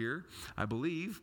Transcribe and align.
here, 0.00 0.24
I 0.56 0.64
believe. 0.64 1.20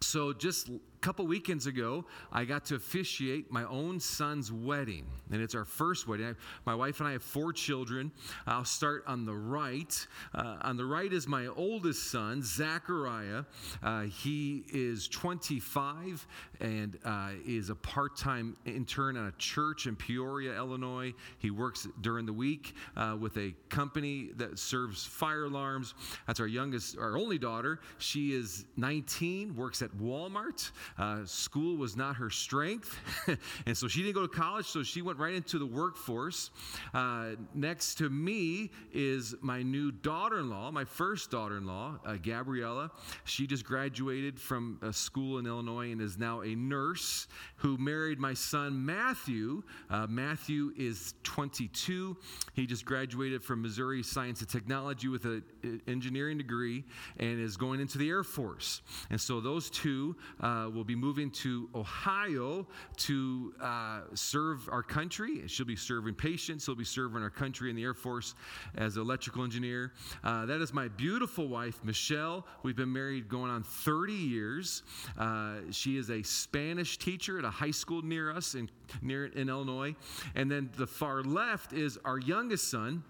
So 0.00 0.32
just 0.34 0.70
couple 1.04 1.26
weekends 1.26 1.66
ago, 1.66 2.02
I 2.32 2.46
got 2.46 2.64
to 2.66 2.76
officiate 2.76 3.52
my 3.52 3.64
own 3.64 4.00
son's 4.00 4.50
wedding, 4.50 5.04
and 5.30 5.42
it's 5.42 5.54
our 5.54 5.66
first 5.66 6.08
wedding. 6.08 6.28
I, 6.28 6.32
my 6.64 6.74
wife 6.74 6.98
and 7.00 7.06
I 7.06 7.12
have 7.12 7.22
four 7.22 7.52
children. 7.52 8.10
I'll 8.46 8.64
start 8.64 9.04
on 9.06 9.26
the 9.26 9.34
right. 9.34 9.94
Uh, 10.34 10.56
on 10.62 10.78
the 10.78 10.86
right 10.86 11.12
is 11.12 11.28
my 11.28 11.46
oldest 11.48 12.10
son, 12.10 12.42
Zachariah. 12.42 13.44
Uh, 13.82 14.04
he 14.04 14.64
is 14.72 15.06
25 15.08 16.26
and 16.60 16.98
uh, 17.04 17.32
is 17.46 17.68
a 17.68 17.74
part-time 17.74 18.56
intern 18.64 19.18
at 19.18 19.28
a 19.28 19.36
church 19.36 19.86
in 19.86 19.96
Peoria, 19.96 20.56
Illinois. 20.56 21.12
He 21.38 21.50
works 21.50 21.86
during 22.00 22.24
the 22.24 22.32
week 22.32 22.76
uh, 22.96 23.14
with 23.20 23.36
a 23.36 23.54
company 23.68 24.30
that 24.36 24.58
serves 24.58 25.04
fire 25.04 25.44
alarms. 25.44 25.92
That's 26.26 26.40
our 26.40 26.46
youngest, 26.46 26.96
our 26.96 27.18
only 27.18 27.36
daughter. 27.36 27.80
She 27.98 28.32
is 28.32 28.64
19, 28.78 29.54
works 29.54 29.82
at 29.82 29.90
Walmart. 29.98 30.70
Uh, 30.96 31.24
school 31.24 31.76
was 31.76 31.96
not 31.96 32.16
her 32.16 32.30
strength, 32.30 32.98
and 33.66 33.76
so 33.76 33.88
she 33.88 34.02
didn't 34.02 34.14
go 34.14 34.26
to 34.26 34.28
college, 34.28 34.66
so 34.66 34.82
she 34.82 35.02
went 35.02 35.18
right 35.18 35.34
into 35.34 35.58
the 35.58 35.66
workforce. 35.66 36.50
Uh, 36.92 37.30
next 37.54 37.96
to 37.96 38.08
me 38.08 38.70
is 38.92 39.34
my 39.40 39.62
new 39.62 39.90
daughter 39.90 40.38
in 40.38 40.50
law, 40.50 40.70
my 40.70 40.84
first 40.84 41.30
daughter 41.30 41.56
in 41.56 41.66
law, 41.66 41.98
uh, 42.06 42.16
Gabriella. 42.16 42.90
She 43.24 43.46
just 43.46 43.64
graduated 43.64 44.38
from 44.38 44.78
a 44.82 44.92
school 44.92 45.38
in 45.38 45.46
Illinois 45.46 45.90
and 45.90 46.00
is 46.00 46.16
now 46.16 46.42
a 46.42 46.54
nurse 46.54 47.26
who 47.56 47.76
married 47.76 48.18
my 48.18 48.34
son 48.34 48.84
Matthew. 48.84 49.62
Uh, 49.90 50.06
Matthew 50.08 50.72
is 50.76 51.14
22. 51.24 52.16
He 52.52 52.66
just 52.66 52.84
graduated 52.84 53.42
from 53.42 53.62
Missouri 53.62 54.02
Science 54.02 54.40
and 54.40 54.48
Technology 54.48 55.08
with 55.08 55.24
an 55.24 55.42
engineering 55.88 56.38
degree 56.38 56.84
and 57.18 57.40
is 57.40 57.56
going 57.56 57.80
into 57.80 57.98
the 57.98 58.08
Air 58.08 58.22
Force. 58.22 58.82
And 59.10 59.20
so 59.20 59.40
those 59.40 59.70
two 59.70 60.16
uh, 60.40 60.68
will 60.84 60.88
be 60.88 60.94
moving 60.94 61.30
to 61.30 61.66
Ohio 61.74 62.66
to 62.94 63.54
uh, 63.58 64.00
serve 64.12 64.68
our 64.68 64.82
country. 64.82 65.42
She'll 65.46 65.64
be 65.64 65.76
serving 65.76 66.14
patients. 66.14 66.64
She'll 66.64 66.74
be 66.74 66.84
serving 66.84 67.22
our 67.22 67.30
country 67.30 67.70
in 67.70 67.76
the 67.76 67.82
Air 67.82 67.94
Force 67.94 68.34
as 68.74 68.96
an 68.96 69.02
electrical 69.02 69.44
engineer. 69.44 69.94
Uh, 70.22 70.44
that 70.44 70.60
is 70.60 70.74
my 70.74 70.88
beautiful 70.88 71.48
wife, 71.48 71.82
Michelle. 71.84 72.46
We've 72.62 72.76
been 72.76 72.92
married 72.92 73.30
going 73.30 73.50
on 73.50 73.62
30 73.62 74.12
years. 74.12 74.82
Uh, 75.18 75.54
she 75.70 75.96
is 75.96 76.10
a 76.10 76.22
Spanish 76.22 76.98
teacher 76.98 77.38
at 77.38 77.46
a 77.46 77.50
high 77.50 77.70
school 77.70 78.02
near 78.02 78.30
us 78.30 78.54
in, 78.54 78.68
near 79.00 79.24
in 79.24 79.48
Illinois. 79.48 79.94
And 80.34 80.50
then 80.50 80.68
the 80.76 80.86
far 80.86 81.22
left 81.22 81.72
is 81.72 81.98
our 82.04 82.18
youngest 82.18 82.70
son. 82.70 83.04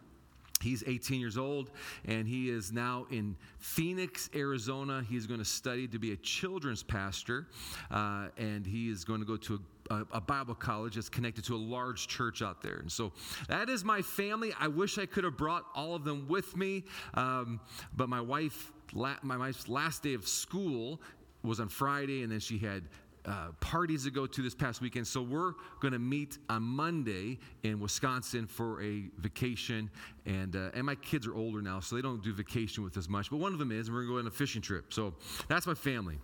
He's 0.65 0.83
18 0.87 1.21
years 1.21 1.39
old 1.39 1.71
and 2.05 2.27
he 2.27 2.51
is 2.51 2.73
now 2.73 3.07
in 3.11 3.37
Phoenix, 3.59 4.31
Arizona. 4.35 5.05
He's 5.09 5.27
going 5.27 5.41
to 5.41 5.45
study 5.45 5.87
to 5.89 5.99
be 5.99 6.13
a 6.13 6.17
children's 6.17 6.83
pastor 6.83 7.47
uh, 7.91 8.29
and 8.37 8.67
he 8.67 8.89
is 8.89 9.05
going 9.05 9.21
to 9.21 9.27
go 9.27 9.37
to 9.37 9.61
a, 9.91 10.03
a, 10.13 10.21
Bible 10.21 10.55
college 10.55 10.95
that's 10.95 11.11
connected 11.11 11.45
to 11.45 11.55
a 11.55 11.59
large 11.59 12.09
church 12.09 12.41
out 12.41 12.63
there. 12.63 12.77
And 12.77 12.91
so 12.91 13.13
that 13.49 13.69
is 13.69 13.85
my 13.85 14.01
family. 14.01 14.53
I 14.59 14.69
wish 14.69 14.99
I 14.99 15.07
could 15.07 15.25
have 15.25 15.37
brought 15.37 15.67
all 15.75 15.95
of 15.95 16.05
them 16.05 16.27
with 16.27 16.57
me, 16.57 16.85
um, 17.15 17.61
but 17.95 18.09
my 18.09 18.21
wife, 18.21 18.73
my 18.95 19.37
wife's 19.37 19.69
last 19.69 20.03
day 20.03 20.15
of 20.15 20.27
school 20.27 21.01
was 21.43 21.61
on 21.61 21.69
Friday, 21.69 22.23
and 22.23 22.33
then 22.33 22.41
she 22.41 22.59
had 22.59 22.85
uh, 23.27 23.49
parties 23.61 24.05
to 24.05 24.11
go 24.11 24.27
to 24.27 24.43
this 24.43 24.55
past 24.55 24.81
weekend. 24.81 25.07
So 25.07 25.23
we're 25.23 25.53
going 25.81 25.93
to 25.93 25.99
meet 25.99 26.39
on 26.49 26.63
Monday 26.63 27.39
in 27.63 27.81
Wisconsin 27.81 28.47
for 28.47 28.83
a 28.83 29.05
vacation. 29.19 29.91
And, 30.27 30.57
uh, 30.57 30.71
and 30.75 30.85
my 30.85 30.95
kids 30.97 31.27
are 31.27 31.35
older 31.35 31.63
now, 31.63 31.81
so 31.81 31.97
they 31.97 32.03
don't 32.03 32.23
do 32.23 32.33
vacation 32.33 32.85
with 32.85 32.97
us 32.97 33.09
much. 33.09 33.31
But 33.31 33.39
one 33.39 33.53
of 33.53 33.59
them 33.59 33.73
is, 33.73 33.89
and 33.89 33.97
we're 33.97 34.03
going 34.03 34.09
to 34.09 34.15
go 34.15 34.21
on 34.21 34.27
a 34.27 34.31
fishing 34.31 34.63
trip. 34.63 34.93
So 34.93 35.15
that's 35.49 35.67
my 35.67 35.75
family. 35.75 36.19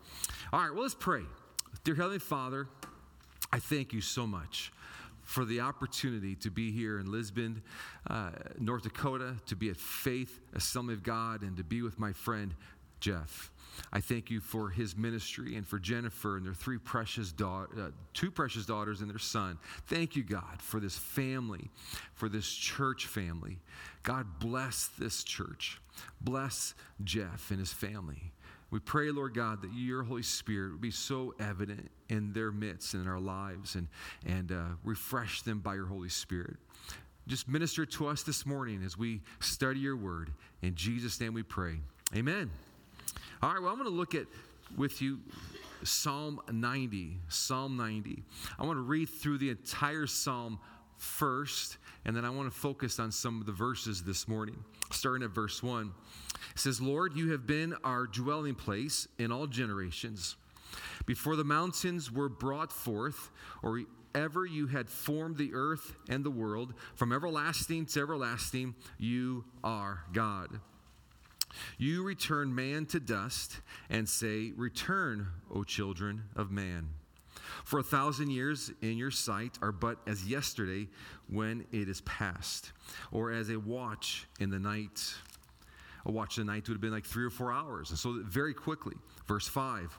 All 0.53 0.61
right, 0.61 0.73
well, 0.73 0.83
let's 0.83 0.95
pray. 0.95 1.23
Dear 1.85 1.95
Heavenly 1.95 2.19
Father, 2.19 2.69
I 3.53 3.59
thank 3.59 3.93
you 3.93 4.01
so 4.01 4.27
much 4.27 4.73
for 5.23 5.45
the 5.45 5.61
opportunity 5.61 6.35
to 6.35 6.51
be 6.51 6.73
here 6.73 6.99
in 6.99 7.11
Lisbon, 7.11 7.63
uh, 8.09 8.31
North 8.59 8.83
Dakota, 8.83 9.37
to 9.47 9.57
be 9.57 9.71
at 9.71 9.77
Faith 9.77 10.41
Assembly 10.55 10.95
of 10.95 11.03
God, 11.03 11.43
and 11.43 11.57
to 11.57 11.65
be 11.65 11.83
with 11.83 11.99
my 11.99 12.13
friend 12.13 12.55
Jeff. 13.01 13.51
I 13.93 14.01
thank 14.01 14.31
you 14.31 14.41
for 14.41 14.69
his 14.69 14.97
ministry 14.97 15.57
and 15.57 15.67
for 15.67 15.79
Jennifer 15.79 16.37
and 16.37 16.45
their 16.45 16.55
three 16.55 16.79
precious 16.79 17.33
da- 17.33 17.67
uh, 17.79 17.91
two 18.13 18.31
precious 18.31 18.67
daughters 18.67 19.01
and 19.01 19.11
their 19.11 19.19
son. 19.19 19.59
Thank 19.87 20.17
you, 20.17 20.23
God, 20.23 20.61
for 20.61 20.81
this 20.81 20.97
family, 20.97 21.71
for 22.15 22.29
this 22.29 22.51
church 22.51 23.07
family. 23.07 23.59
God 24.03 24.27
bless 24.39 24.89
this 24.99 25.25
church. 25.25 25.81
Bless 26.21 26.75
Jeff 27.05 27.51
and 27.51 27.59
his 27.59 27.73
family. 27.73 28.33
We 28.71 28.79
pray, 28.79 29.11
Lord 29.11 29.35
God, 29.35 29.63
that 29.63 29.73
your 29.75 30.05
Holy 30.05 30.23
Spirit 30.23 30.73
would 30.73 30.81
be 30.81 30.93
so 30.93 31.35
evident 31.41 31.91
in 32.09 32.33
their 32.33 32.53
midst 32.53 32.95
and 32.95 33.03
in 33.03 33.09
our 33.09 33.19
lives 33.19 33.75
and, 33.75 33.89
and 34.25 34.53
uh, 34.53 34.63
refresh 34.85 35.43
them 35.43 35.59
by 35.59 35.75
your 35.75 35.87
Holy 35.87 36.09
Spirit. 36.09 36.57
Just 37.27 37.49
minister 37.49 37.85
to 37.85 38.07
us 38.07 38.23
this 38.23 38.47
morning 38.47 38.83
as 38.85 38.97
we 38.97 39.23
study 39.41 39.81
your 39.81 39.97
word. 39.97 40.31
In 40.63 40.75
Jesus' 40.75 41.21
name 41.21 41.35
we 41.35 41.43
pray. 41.43 41.81
Amen. 42.15 42.51
All 43.43 43.55
right, 43.55 43.63
well, 43.63 43.73
I'm 43.73 43.79
going 43.79 43.91
to 43.91 43.97
look 43.97 44.15
at 44.15 44.27
with 44.77 45.01
you 45.01 45.19
Psalm 45.83 46.43
90. 46.53 47.17
Psalm 47.29 47.75
90. 47.75 48.23
I 48.59 48.67
want 48.67 48.77
to 48.77 48.83
read 48.83 49.09
through 49.09 49.39
the 49.39 49.49
entire 49.49 50.07
psalm 50.07 50.59
first, 50.99 51.79
and 52.05 52.15
then 52.15 52.27
I 52.27 52.29
want 52.29 52.53
to 52.53 52.59
focus 52.59 52.99
on 53.01 53.11
some 53.11 53.41
of 53.41 53.47
the 53.47 53.53
verses 53.53 54.03
this 54.03 54.29
morning. 54.29 54.63
Starting 54.91 55.25
at 55.25 55.31
verse 55.31 55.63
1. 55.63 55.91
It 56.53 56.59
says, 56.59 56.83
Lord, 56.83 57.17
you 57.17 57.33
have 57.33 57.47
been 57.47 57.75
our 57.83 58.07
dwelling 58.07 58.57
place 58.57 59.09
in 59.19 59.33
all 59.33 59.47
generations. 59.47 60.37
Before 61.07 61.35
the 61.35 61.45
mountains 61.45 62.13
were 62.13 62.29
brought 62.29 62.71
forth, 62.71 63.31
or 63.63 63.81
ever 64.15 64.45
you 64.45 64.67
had 64.67 64.91
formed 64.91 65.39
the 65.39 65.55
earth 65.55 65.95
and 66.11 66.23
the 66.23 66.31
world, 66.31 66.75
from 66.95 67.11
everlasting 67.11 67.87
to 67.87 68.01
everlasting, 68.01 68.75
you 68.99 69.47
are 69.65 70.05
God. 70.13 70.61
You 71.79 72.03
return 72.03 72.55
man 72.55 72.87
to 72.87 73.01
dust 73.01 73.61
and 73.89 74.09
say, 74.09 74.53
Return, 74.57 75.29
O 75.53 75.65
children 75.65 76.23
of 76.37 76.51
man. 76.51 76.89
For 77.65 77.79
a 77.79 77.83
thousand 77.83 78.31
years 78.31 78.71
in 78.81 78.97
your 78.97 79.11
sight 79.11 79.59
are 79.63 79.73
but 79.73 79.99
as 80.07 80.27
yesterday 80.27 80.89
when 81.29 81.67
it 81.73 81.89
is 81.89 82.01
past, 82.03 82.73
or 83.13 83.33
as 83.33 83.51
a 83.51 83.59
watch 83.59 84.27
in 84.39 84.51
the 84.51 84.59
night. 84.59 85.15
A 86.07 86.11
watch 86.11 86.39
in 86.39 86.47
the 86.47 86.53
night 86.53 86.69
would 86.69 86.75
have 86.75 86.81
been 86.81 86.93
like 86.93 87.05
three 87.05 87.25
or 87.25 87.31
four 87.31 87.53
hours. 87.53 87.91
And 87.91 87.99
so, 87.99 88.23
very 88.25 88.55
quickly, 88.55 88.97
verse 89.27 89.47
5 89.47 89.99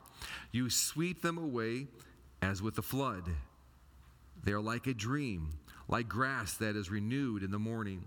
You 0.50 0.68
sweep 0.68 1.22
them 1.22 1.38
away 1.38 1.86
as 2.40 2.60
with 2.60 2.78
a 2.78 2.82
flood. 2.82 3.28
They 4.42 4.52
are 4.52 4.60
like 4.60 4.88
a 4.88 4.94
dream, 4.94 5.50
like 5.88 6.08
grass 6.08 6.54
that 6.54 6.74
is 6.74 6.90
renewed 6.90 7.44
in 7.44 7.52
the 7.52 7.58
morning. 7.58 8.04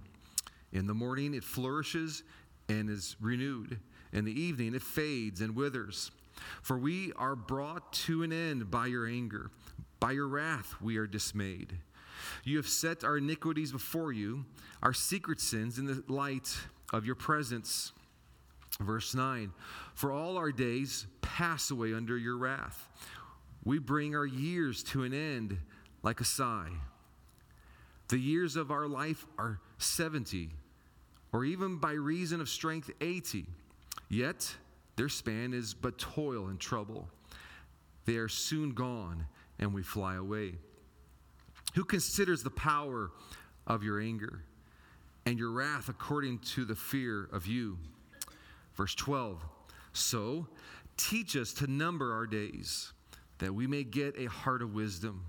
In 0.74 0.88
the 0.88 0.94
morning 0.94 1.34
it 1.34 1.44
flourishes 1.44 2.24
and 2.70 2.90
is 2.90 3.16
renewed. 3.20 3.80
In 4.12 4.26
the 4.26 4.40
evening 4.40 4.74
it 4.74 4.81
fades 4.81 5.42
and 5.42 5.56
withers. 5.56 6.12
For 6.62 6.78
we 6.78 7.12
are 7.14 7.36
brought 7.36 7.94
to 7.94 8.24
an 8.24 8.31
end 8.31 8.70
by 8.70 8.88
your 8.88 9.08
anger. 9.08 9.52
By 10.00 10.12
your 10.12 10.28
wrath 10.28 10.76
we 10.81 10.98
are 10.98 11.08
dismayed. 11.08 11.78
You 12.44 12.58
have 12.58 12.68
set 12.68 13.03
our 13.03 13.18
iniquities 13.18 13.72
before 13.72 14.12
you, 14.12 14.46
our 14.81 14.94
secret 14.94 15.40
sins 15.40 15.78
in 15.78 15.86
the 15.86 16.03
light 16.08 16.56
of 16.94 17.06
your 17.06 17.16
presence. 17.16 17.92
Verse 18.80 19.14
9 19.14 19.52
For 19.94 20.12
all 20.12 20.38
our 20.38 20.52
days 20.52 21.08
pass 21.22 21.72
away 21.72 21.94
under 21.94 22.18
your 22.18 22.38
wrath. 22.38 22.90
We 23.64 23.80
bring 23.80 24.16
our 24.16 24.26
years 24.26 24.84
to 24.86 25.03
an 25.03 25.14
end 25.14 25.58
like 26.03 26.22
a 26.22 26.26
sigh. 26.26 26.70
The 28.09 28.20
years 28.20 28.56
of 28.56 28.70
our 28.70 28.88
life 28.88 29.26
are 29.40 29.59
70 29.80 30.52
or 31.35 31.44
even 31.44 31.75
by 31.75 31.91
reason 31.91 32.40
of 32.40 32.47
strength 32.47 32.90
80. 33.01 33.46
Yet 34.07 34.56
their 34.96 35.09
span 35.09 35.53
is 35.53 35.73
but 35.73 35.97
toil 35.97 36.47
and 36.47 36.57
trouble. 36.57 37.09
They 38.05 38.16
are 38.16 38.29
soon 38.29 38.72
gone, 38.72 39.26
and 39.59 39.73
we 39.73 39.84
fly 39.84 40.16
away. 40.16 40.53
Who 41.73 41.84
considers 41.84 42.41
the 42.41 42.52
power 42.52 43.11
of 43.67 43.84
your 43.84 43.99
anger 43.99 44.43
and 45.26 45.37
your 45.37 45.52
wrath 45.52 45.90
according 45.90 46.40
to 46.53 46.64
the 46.64 46.73
fear 46.73 47.28
of 47.34 47.46
you? 47.46 47.79
Verse 48.76 48.96
12 48.96 49.43
So 49.91 50.47
teach 50.96 51.35
us 51.35 51.52
to 51.55 51.67
number 51.67 52.14
our 52.14 52.28
days, 52.28 52.93
that 53.40 53.53
we 53.53 53.67
may 53.67 53.84
get 53.84 54.17
a 54.17 54.28
heart 54.28 54.61
of 54.61 54.73
wisdom. 54.73 55.26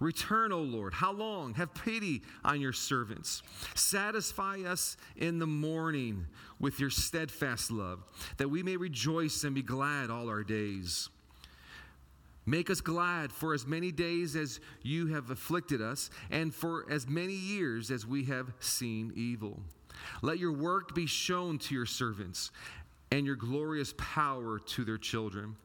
Return, 0.00 0.52
O 0.52 0.60
Lord. 0.60 0.94
How 0.94 1.12
long? 1.12 1.54
Have 1.54 1.74
pity 1.74 2.22
on 2.44 2.60
your 2.60 2.72
servants. 2.72 3.42
Satisfy 3.74 4.60
us 4.62 4.96
in 5.16 5.38
the 5.38 5.46
morning 5.46 6.26
with 6.60 6.78
your 6.78 6.90
steadfast 6.90 7.70
love, 7.70 8.04
that 8.36 8.48
we 8.48 8.62
may 8.62 8.76
rejoice 8.76 9.42
and 9.42 9.54
be 9.54 9.62
glad 9.62 10.10
all 10.10 10.28
our 10.28 10.44
days. 10.44 11.08
Make 12.46 12.70
us 12.70 12.80
glad 12.80 13.30
for 13.32 13.52
as 13.52 13.66
many 13.66 13.92
days 13.92 14.34
as 14.34 14.60
you 14.82 15.08
have 15.08 15.30
afflicted 15.30 15.82
us, 15.82 16.10
and 16.30 16.54
for 16.54 16.86
as 16.88 17.06
many 17.06 17.34
years 17.34 17.90
as 17.90 18.06
we 18.06 18.24
have 18.24 18.52
seen 18.60 19.12
evil. 19.14 19.60
Let 20.22 20.38
your 20.38 20.52
work 20.52 20.94
be 20.94 21.06
shown 21.06 21.58
to 21.58 21.74
your 21.74 21.86
servants, 21.86 22.50
and 23.10 23.26
your 23.26 23.36
glorious 23.36 23.94
power 23.96 24.58
to 24.58 24.84
their 24.84 24.98
children. 24.98 25.56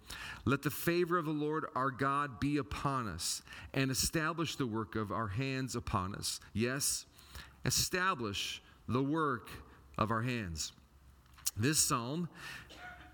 Let 0.45 0.61
the 0.61 0.69
favor 0.69 1.17
of 1.17 1.25
the 1.25 1.31
Lord 1.31 1.65
our 1.75 1.91
God 1.91 2.39
be 2.39 2.57
upon 2.57 3.07
us 3.07 3.41
and 3.73 3.91
establish 3.91 4.55
the 4.55 4.67
work 4.67 4.95
of 4.95 5.11
our 5.11 5.27
hands 5.27 5.75
upon 5.75 6.15
us. 6.15 6.39
Yes, 6.53 7.05
establish 7.65 8.61
the 8.87 9.03
work 9.03 9.49
of 9.97 10.11
our 10.11 10.21
hands. 10.21 10.71
This 11.55 11.79
psalm 11.79 12.29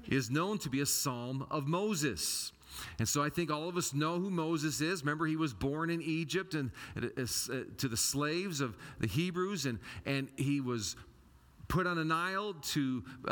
is 0.08 0.30
known 0.30 0.58
to 0.60 0.70
be 0.70 0.82
a 0.82 0.86
psalm 0.86 1.46
of 1.52 1.68
Moses. 1.68 2.52
And 2.98 3.08
so 3.08 3.22
I 3.22 3.30
think 3.30 3.52
all 3.52 3.68
of 3.68 3.78
us 3.78 3.94
know 3.94 4.20
who 4.20 4.30
Moses 4.30 4.80
is. 4.80 5.02
Remember, 5.02 5.26
he 5.26 5.36
was 5.36 5.54
born 5.54 5.90
in 5.90 6.02
Egypt 6.02 6.54
and 6.54 6.72
uh, 6.96 7.08
uh, 7.22 7.64
to 7.78 7.88
the 7.88 7.98
slaves 7.98 8.62
of 8.62 8.78
the 9.00 9.08
Hebrews, 9.08 9.66
and, 9.66 9.80
and 10.06 10.30
he 10.38 10.62
was 10.62 10.96
put 11.70 11.86
on 11.86 12.00
a 12.00 12.04
Nile 12.04 12.56
to 12.56 13.04
uh, 13.28 13.32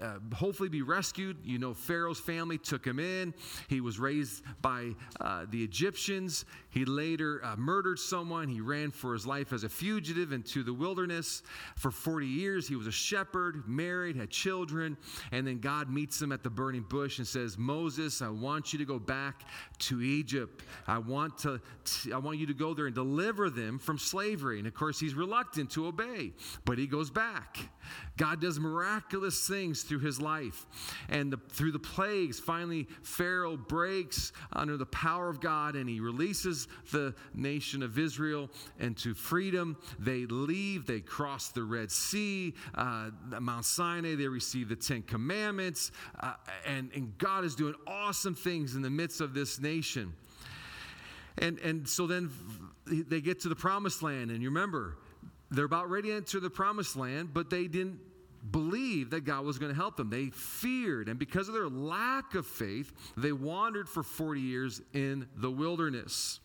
uh, 0.00 0.18
hopefully 0.32 0.68
be 0.68 0.82
rescued. 0.82 1.36
You 1.44 1.58
know, 1.58 1.74
Pharaoh's 1.74 2.20
family 2.20 2.56
took 2.56 2.86
him 2.86 3.00
in. 3.00 3.34
He 3.68 3.80
was 3.80 3.98
raised 3.98 4.44
by 4.62 4.92
uh, 5.20 5.46
the 5.50 5.62
Egyptians. 5.62 6.44
He 6.70 6.84
later 6.84 7.40
uh, 7.44 7.56
murdered 7.56 7.98
someone. 7.98 8.48
He 8.48 8.60
ran 8.60 8.92
for 8.92 9.12
his 9.12 9.26
life 9.26 9.52
as 9.52 9.64
a 9.64 9.68
fugitive 9.68 10.32
into 10.32 10.62
the 10.62 10.72
wilderness. 10.72 11.42
For 11.74 11.90
40 11.90 12.26
years, 12.26 12.68
he 12.68 12.76
was 12.76 12.86
a 12.86 12.92
shepherd, 12.92 13.68
married, 13.68 14.16
had 14.16 14.30
children. 14.30 14.96
And 15.32 15.44
then 15.44 15.58
God 15.58 15.90
meets 15.90 16.22
him 16.22 16.30
at 16.30 16.44
the 16.44 16.50
burning 16.50 16.84
bush 16.88 17.18
and 17.18 17.26
says, 17.26 17.58
Moses, 17.58 18.22
I 18.22 18.28
want 18.28 18.72
you 18.72 18.78
to 18.78 18.84
go 18.84 19.00
back 19.00 19.42
to 19.80 20.00
Egypt. 20.00 20.62
I 20.86 20.98
want, 20.98 21.38
to, 21.38 21.60
I 22.12 22.18
want 22.18 22.38
you 22.38 22.46
to 22.46 22.54
go 22.54 22.72
there 22.72 22.86
and 22.86 22.94
deliver 22.94 23.50
them 23.50 23.80
from 23.80 23.98
slavery. 23.98 24.58
And 24.58 24.68
of 24.68 24.74
course, 24.74 25.00
he's 25.00 25.14
reluctant 25.14 25.70
to 25.72 25.88
obey, 25.88 26.32
but 26.64 26.78
he 26.78 26.86
goes 26.86 27.10
back. 27.10 27.63
God 28.16 28.40
does 28.40 28.60
miraculous 28.60 29.46
things 29.46 29.82
through 29.82 29.98
his 30.00 30.20
life. 30.20 30.66
And 31.08 31.32
the, 31.32 31.38
through 31.50 31.72
the 31.72 31.78
plagues, 31.78 32.38
finally, 32.38 32.86
Pharaoh 33.02 33.56
breaks 33.56 34.32
under 34.52 34.76
the 34.76 34.86
power 34.86 35.28
of 35.28 35.40
God 35.40 35.74
and 35.74 35.88
he 35.88 36.00
releases 36.00 36.68
the 36.92 37.14
nation 37.34 37.82
of 37.82 37.98
Israel 37.98 38.50
into 38.78 39.14
freedom. 39.14 39.76
They 39.98 40.26
leave, 40.26 40.86
they 40.86 41.00
cross 41.00 41.48
the 41.48 41.64
Red 41.64 41.90
Sea, 41.90 42.54
uh, 42.74 43.10
Mount 43.40 43.64
Sinai, 43.64 44.14
they 44.14 44.28
receive 44.28 44.68
the 44.68 44.76
Ten 44.76 45.02
Commandments. 45.02 45.90
Uh, 46.20 46.34
and, 46.66 46.90
and 46.94 47.16
God 47.18 47.44
is 47.44 47.54
doing 47.54 47.74
awesome 47.86 48.34
things 48.34 48.76
in 48.76 48.82
the 48.82 48.90
midst 48.90 49.20
of 49.20 49.34
this 49.34 49.60
nation. 49.60 50.12
And, 51.38 51.58
and 51.58 51.88
so 51.88 52.06
then 52.06 52.30
they 52.86 53.20
get 53.20 53.40
to 53.40 53.48
the 53.48 53.56
promised 53.56 54.02
land. 54.02 54.30
And 54.30 54.40
you 54.40 54.50
remember, 54.50 54.98
they're 55.50 55.64
about 55.64 55.90
ready 55.90 56.08
to 56.08 56.16
enter 56.16 56.40
the 56.40 56.50
promised 56.50 56.96
land, 56.96 57.32
but 57.32 57.50
they 57.50 57.66
didn't 57.66 57.98
believe 58.50 59.10
that 59.10 59.22
God 59.22 59.44
was 59.44 59.58
going 59.58 59.70
to 59.70 59.76
help 59.76 59.96
them. 59.96 60.10
They 60.10 60.26
feared, 60.26 61.08
and 61.08 61.18
because 61.18 61.48
of 61.48 61.54
their 61.54 61.68
lack 61.68 62.34
of 62.34 62.46
faith, 62.46 62.92
they 63.16 63.32
wandered 63.32 63.88
for 63.88 64.02
40 64.02 64.40
years 64.40 64.82
in 64.92 65.26
the 65.36 65.50
wilderness. 65.50 66.40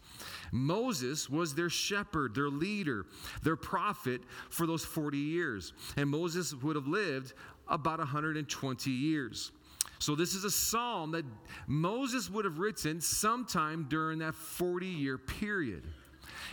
Moses 0.51 1.30
was 1.30 1.56
their 1.56 1.69
shepherd, 1.69 2.36
their 2.36 2.50
leader, 2.50 3.06
their 3.44 3.56
prophet 3.56 4.22
for 4.50 4.66
those 4.66 4.84
40 4.84 5.18
years. 5.18 5.74
And 5.98 6.10
Moses 6.10 6.54
would 6.54 6.75
have 6.75 6.88
lived 6.88 7.34
about 7.68 8.00
120 8.00 8.90
years. 8.90 9.51
So, 10.00 10.16
this 10.16 10.34
is 10.34 10.46
a 10.46 10.51
psalm 10.51 11.12
that 11.12 11.25
Moses 11.68 12.30
would 12.30 12.46
have 12.46 12.57
written 12.57 13.01
sometime 13.01 13.86
during 13.90 14.19
that 14.19 14.34
40 14.34 14.88
year 14.88 15.18
period. 15.18 15.84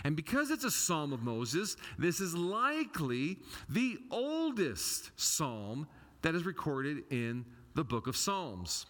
And 0.06 0.14
because 0.14 0.53
it's 0.53 0.62
a 0.62 0.70
psalm 0.70 1.12
of 1.12 1.25
Moses, 1.25 1.76
this 1.99 2.20
is 2.20 2.32
likely 2.32 3.38
the 3.69 3.99
oldest 4.12 5.11
psalm 5.17 5.88
that 6.23 6.37
is 6.37 6.47
recorded 6.47 7.03
in 7.11 7.44
the 7.75 7.82
book 7.82 8.06
of 8.06 8.17
Psalms. 8.17 8.87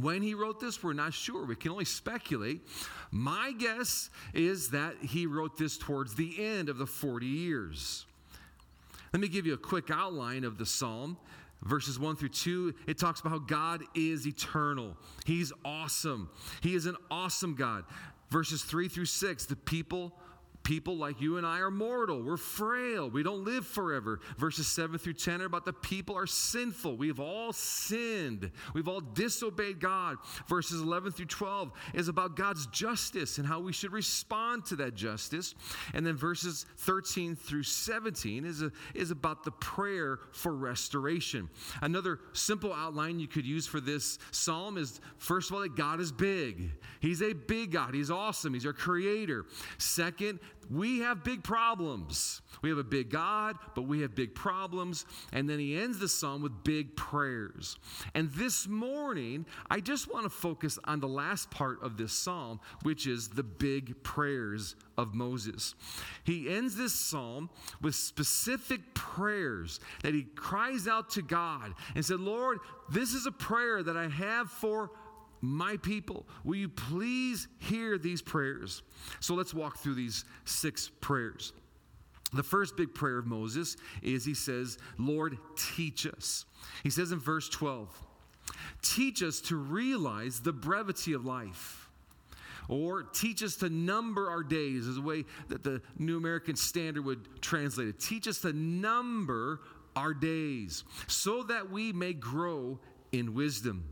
When 0.00 0.22
he 0.22 0.34
wrote 0.34 0.60
this, 0.60 0.84
we're 0.84 0.92
not 0.92 1.14
sure. 1.14 1.44
We 1.44 1.56
can 1.56 1.72
only 1.72 1.84
speculate. 1.84 2.60
My 3.10 3.52
guess 3.58 4.08
is 4.32 4.70
that 4.70 4.94
he 5.02 5.26
wrote 5.26 5.58
this 5.58 5.76
towards 5.76 6.14
the 6.14 6.40
end 6.40 6.68
of 6.68 6.78
the 6.78 6.86
40 6.86 7.26
years. 7.26 8.06
Let 9.12 9.18
me 9.18 9.26
give 9.26 9.46
you 9.46 9.54
a 9.54 9.58
quick 9.58 9.90
outline 9.90 10.44
of 10.44 10.58
the 10.58 10.66
psalm. 10.66 11.16
Verses 11.62 11.98
1 11.98 12.14
through 12.14 12.28
2, 12.28 12.72
it 12.86 12.98
talks 12.98 13.18
about 13.18 13.30
how 13.30 13.38
God 13.40 13.82
is 13.96 14.28
eternal. 14.28 14.96
He's 15.26 15.52
awesome. 15.64 16.30
He 16.60 16.76
is 16.76 16.86
an 16.86 16.96
awesome 17.10 17.56
God. 17.56 17.82
Verses 18.30 18.62
3 18.62 18.88
through 18.88 19.06
6, 19.06 19.46
the 19.46 19.56
people 19.56 20.12
people 20.62 20.96
like 20.96 21.20
you 21.20 21.36
and 21.36 21.46
I 21.46 21.60
are 21.60 21.70
mortal. 21.70 22.22
We're 22.22 22.36
frail. 22.36 23.08
We 23.08 23.22
don't 23.22 23.44
live 23.44 23.66
forever. 23.66 24.20
Verses 24.38 24.66
7 24.66 24.98
through 24.98 25.14
10 25.14 25.42
are 25.42 25.46
about 25.46 25.64
the 25.64 25.72
people 25.72 26.16
are 26.16 26.26
sinful. 26.26 26.96
We've 26.96 27.20
all 27.20 27.52
sinned. 27.52 28.50
We've 28.74 28.88
all 28.88 29.00
disobeyed 29.00 29.80
God. 29.80 30.18
Verses 30.48 30.80
11 30.80 31.12
through 31.12 31.26
12 31.26 31.72
is 31.94 32.08
about 32.08 32.36
God's 32.36 32.66
justice 32.68 33.38
and 33.38 33.46
how 33.46 33.60
we 33.60 33.72
should 33.72 33.92
respond 33.92 34.64
to 34.66 34.76
that 34.76 34.94
justice. 34.94 35.54
And 35.94 36.06
then 36.06 36.16
verses 36.16 36.66
13 36.78 37.36
through 37.36 37.62
17 37.64 38.44
is, 38.44 38.62
a, 38.62 38.70
is 38.94 39.10
about 39.10 39.44
the 39.44 39.52
prayer 39.52 40.20
for 40.32 40.54
restoration. 40.54 41.48
Another 41.82 42.20
simple 42.32 42.72
outline 42.72 43.18
you 43.18 43.28
could 43.28 43.46
use 43.46 43.66
for 43.66 43.80
this 43.80 44.18
psalm 44.30 44.76
is 44.78 45.00
first 45.18 45.50
of 45.50 45.56
all, 45.56 45.62
that 45.62 45.76
God 45.76 46.00
is 46.00 46.12
big. 46.12 46.70
He's 47.00 47.22
a 47.22 47.32
big 47.32 47.72
God. 47.72 47.94
He's 47.94 48.10
awesome. 48.10 48.54
He's 48.54 48.66
our 48.66 48.72
creator. 48.72 49.46
Second, 49.78 50.38
we 50.70 51.00
have 51.00 51.24
big 51.24 51.42
problems. 51.42 52.42
We 52.62 52.68
have 52.68 52.78
a 52.78 52.84
big 52.84 53.10
God, 53.10 53.56
but 53.74 53.82
we 53.82 54.02
have 54.02 54.14
big 54.14 54.34
problems. 54.34 55.04
And 55.32 55.48
then 55.48 55.58
he 55.58 55.76
ends 55.76 55.98
the 55.98 56.08
psalm 56.08 56.42
with 56.42 56.62
big 56.62 56.96
prayers. 56.96 57.78
And 58.14 58.30
this 58.32 58.68
morning, 58.68 59.46
I 59.68 59.80
just 59.80 60.12
want 60.12 60.24
to 60.24 60.30
focus 60.30 60.78
on 60.84 61.00
the 61.00 61.08
last 61.08 61.50
part 61.50 61.82
of 61.82 61.96
this 61.96 62.12
psalm, 62.12 62.60
which 62.82 63.06
is 63.06 63.28
the 63.28 63.42
big 63.42 64.00
prayers 64.04 64.76
of 64.96 65.14
Moses. 65.14 65.74
He 66.24 66.48
ends 66.48 66.76
this 66.76 66.94
psalm 66.94 67.50
with 67.80 67.94
specific 67.94 68.94
prayers 68.94 69.80
that 70.02 70.14
he 70.14 70.22
cries 70.22 70.86
out 70.86 71.10
to 71.10 71.22
God 71.22 71.74
and 71.94 72.04
said, 72.04 72.20
Lord, 72.20 72.58
this 72.90 73.14
is 73.14 73.26
a 73.26 73.32
prayer 73.32 73.82
that 73.82 73.96
I 73.96 74.08
have 74.08 74.50
for 74.50 74.90
my 75.40 75.76
people, 75.78 76.26
will 76.44 76.56
you 76.56 76.68
please 76.68 77.48
hear 77.58 77.98
these 77.98 78.22
prayers? 78.22 78.82
So 79.20 79.34
let's 79.34 79.54
walk 79.54 79.78
through 79.78 79.94
these 79.94 80.24
six 80.44 80.90
prayers. 81.00 81.52
The 82.32 82.42
first 82.42 82.76
big 82.76 82.94
prayer 82.94 83.18
of 83.18 83.26
Moses 83.26 83.76
is 84.02 84.24
he 84.24 84.34
says, 84.34 84.78
Lord, 84.98 85.38
teach 85.56 86.06
us. 86.06 86.44
He 86.82 86.90
says 86.90 87.12
in 87.12 87.18
verse 87.18 87.48
12, 87.48 87.88
teach 88.82 89.22
us 89.22 89.40
to 89.42 89.56
realize 89.56 90.40
the 90.40 90.52
brevity 90.52 91.12
of 91.12 91.24
life. 91.24 91.88
Or 92.68 93.02
teach 93.02 93.42
us 93.42 93.56
to 93.56 93.68
number 93.68 94.30
our 94.30 94.44
days, 94.44 94.86
is 94.86 94.96
a 94.96 95.02
way 95.02 95.24
that 95.48 95.64
the 95.64 95.82
New 95.98 96.16
American 96.16 96.54
Standard 96.54 97.04
would 97.04 97.42
translate 97.42 97.88
it. 97.88 97.98
Teach 97.98 98.28
us 98.28 98.38
to 98.42 98.52
number 98.52 99.60
our 99.96 100.14
days 100.14 100.84
so 101.08 101.42
that 101.44 101.70
we 101.70 101.92
may 101.92 102.12
grow 102.12 102.78
in 103.10 103.34
wisdom. 103.34 103.84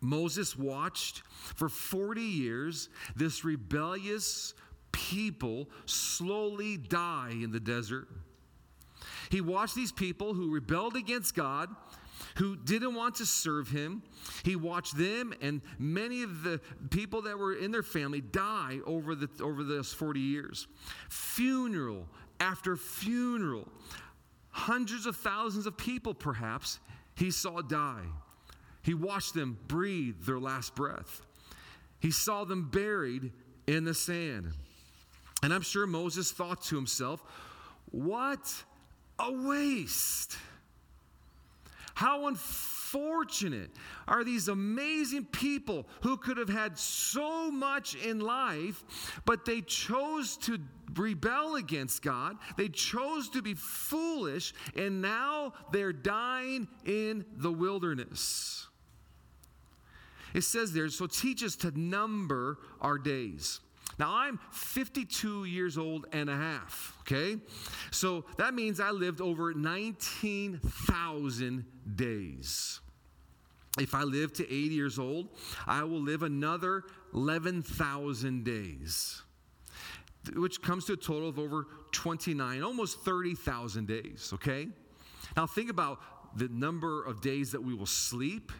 Moses 0.00 0.56
watched 0.56 1.22
for 1.54 1.68
40 1.68 2.20
years 2.20 2.88
this 3.16 3.44
rebellious 3.44 4.54
people 4.92 5.68
slowly 5.86 6.76
die 6.76 7.32
in 7.32 7.50
the 7.50 7.60
desert. 7.60 8.08
He 9.30 9.40
watched 9.40 9.74
these 9.74 9.92
people 9.92 10.34
who 10.34 10.52
rebelled 10.52 10.94
against 10.94 11.34
God, 11.34 11.68
who 12.36 12.56
didn't 12.56 12.94
want 12.94 13.16
to 13.16 13.26
serve 13.26 13.68
him. 13.68 14.02
He 14.44 14.56
watched 14.56 14.96
them 14.96 15.34
and 15.40 15.62
many 15.78 16.22
of 16.22 16.42
the 16.42 16.60
people 16.90 17.22
that 17.22 17.38
were 17.38 17.54
in 17.54 17.70
their 17.72 17.82
family 17.82 18.20
die 18.20 18.80
over, 18.86 19.14
the, 19.14 19.28
over 19.42 19.64
those 19.64 19.92
40 19.92 20.20
years. 20.20 20.68
Funeral 21.08 22.06
after 22.42 22.76
funeral, 22.76 23.68
hundreds 24.50 25.06
of 25.06 25.16
thousands 25.16 25.66
of 25.66 25.76
people 25.76 26.12
perhaps, 26.12 26.80
he 27.14 27.30
saw 27.30 27.62
die. 27.62 28.04
He 28.82 28.94
watched 28.94 29.34
them 29.34 29.58
breathe 29.68 30.24
their 30.24 30.40
last 30.40 30.74
breath. 30.74 31.22
He 32.00 32.10
saw 32.10 32.44
them 32.44 32.68
buried 32.68 33.32
in 33.66 33.84
the 33.84 33.94
sand. 33.94 34.48
And 35.42 35.52
I'm 35.52 35.62
sure 35.62 35.86
Moses 35.86 36.30
thought 36.30 36.62
to 36.64 36.76
himself, 36.76 37.22
what 37.90 38.64
a 39.18 39.32
waste. 39.32 40.36
How 41.94 42.26
unfortunate 42.26 43.70
are 44.08 44.24
these 44.24 44.48
amazing 44.48 45.26
people 45.26 45.86
who 46.00 46.16
could 46.16 46.38
have 46.38 46.48
had 46.48 46.78
so 46.78 47.50
much 47.50 47.94
in 47.94 48.20
life, 48.20 48.82
but 49.24 49.44
they 49.44 49.60
chose 49.60 50.36
to 50.38 50.58
rebel 50.94 51.56
against 51.56 52.02
God. 52.02 52.36
They 52.56 52.68
chose 52.68 53.28
to 53.30 53.42
be 53.42 53.54
foolish, 53.54 54.54
and 54.74 55.02
now 55.02 55.52
they're 55.70 55.92
dying 55.92 56.66
in 56.84 57.24
the 57.36 57.52
wilderness. 57.52 58.68
It 60.34 60.42
says 60.42 60.72
there, 60.72 60.88
so 60.88 61.06
teach 61.06 61.42
us 61.42 61.56
to 61.56 61.78
number 61.78 62.58
our 62.80 62.98
days. 62.98 63.60
Now, 63.98 64.14
I'm 64.14 64.38
52 64.52 65.44
years 65.44 65.76
old 65.76 66.06
and 66.12 66.30
a 66.30 66.36
half, 66.36 66.96
okay? 67.02 67.36
So 67.90 68.24
that 68.38 68.54
means 68.54 68.80
I 68.80 68.90
lived 68.90 69.20
over 69.20 69.52
19,000 69.52 71.64
days. 71.94 72.80
If 73.78 73.94
I 73.94 74.02
live 74.02 74.32
to 74.34 74.44
80 74.44 74.74
years 74.74 74.98
old, 74.98 75.28
I 75.66 75.82
will 75.84 76.00
live 76.00 76.22
another 76.22 76.84
11,000 77.14 78.44
days, 78.44 79.22
which 80.34 80.62
comes 80.62 80.84
to 80.86 80.94
a 80.94 80.96
total 80.96 81.28
of 81.28 81.38
over 81.38 81.66
29, 81.92 82.62
almost 82.62 83.00
30,000 83.00 83.86
days, 83.86 84.30
okay? 84.34 84.68
Now, 85.36 85.46
think 85.46 85.70
about 85.70 86.00
the 86.36 86.48
number 86.48 87.04
of 87.04 87.20
days 87.20 87.52
that 87.52 87.62
we 87.62 87.74
will 87.74 87.86
sleep 87.86 88.50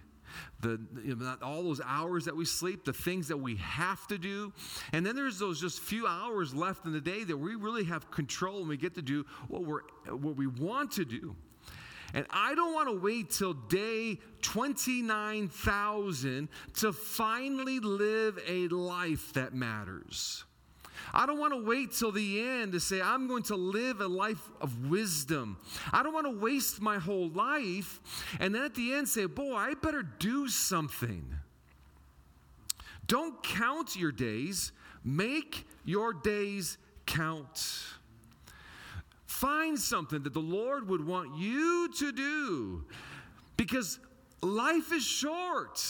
the 0.61 0.81
you 1.05 1.17
know, 1.17 1.37
all 1.43 1.63
those 1.63 1.81
hours 1.85 2.25
that 2.25 2.37
we 2.37 2.45
sleep, 2.45 2.85
the 2.85 2.93
things 2.93 3.29
that 3.29 3.37
we 3.37 3.57
have 3.57 4.07
to 4.09 4.19
do. 4.19 4.53
And 4.93 5.05
then 5.05 5.17
there's 5.17 5.39
those 5.39 5.61
just 5.61 5.81
few 5.81 6.07
hours 6.07 6.55
left 6.55 6.87
in 6.87 6.93
the 6.93 7.01
day 7.01 7.25
that 7.25 7.37
we 7.37 7.55
really 7.55 7.85
have 7.85 8.11
control 8.11 8.61
and 8.61 8.69
we 8.69 8.77
get 8.77 8.95
to 8.95 9.03
do 9.03 9.25
what 9.49 9.65
we're 9.65 9.83
what 10.09 10.37
we 10.37 10.47
want 10.47 10.93
to 10.93 11.05
do. 11.05 11.37
And 12.15 12.27
I 12.31 12.55
don't 12.55 12.75
want 12.75 12.89
to 12.89 12.99
wait 12.99 13.31
till 13.31 13.55
day 13.55 14.19
29,000 14.43 16.49
to 16.75 16.93
finally 16.93 17.81
live 17.81 18.39
a 18.47 18.69
life 18.69 19.33
that 19.33 19.55
matters. 19.55 20.45
I 21.13 21.27
don't 21.27 21.39
want 21.39 21.53
to 21.53 21.63
wait 21.63 21.93
till 21.93 22.13
the 22.13 22.41
end 22.41 22.73
to 22.73 22.81
say, 22.81 23.03
I'm 23.03 23.29
going 23.29 23.43
to 23.45 23.57
live 23.57 24.01
a 24.01 24.07
life 24.07 24.51
of 24.61 24.89
wisdom. 24.89 25.59
I 25.93 26.03
don't 26.03 26.15
want 26.15 26.27
to 26.27 26.39
waste 26.39 26.81
my 26.81 26.99
whole 26.99 27.29
life 27.29 28.01
and 28.41 28.55
then 28.55 28.63
at 28.63 28.75
the 28.75 28.95
end 28.95 29.09
say, 29.09 29.27
Boy, 29.27 29.55
I 29.55 29.75
better 29.75 30.03
do 30.03 30.49
something. 30.49 31.35
Don't 33.07 33.43
count 33.43 33.95
your 33.97 34.13
days, 34.13 34.73
make 35.05 35.67
your 35.85 36.15
days 36.15 36.79
count. 37.05 37.83
Find 39.27 39.79
something 39.79 40.23
that 40.23 40.33
the 40.33 40.41
Lord 40.41 40.89
would 40.89 41.05
want 41.05 41.37
you 41.37 41.91
to 41.99 42.13
do 42.13 42.85
because 43.57 43.99
life 44.41 44.93
is 44.93 45.03
short. 45.03 45.85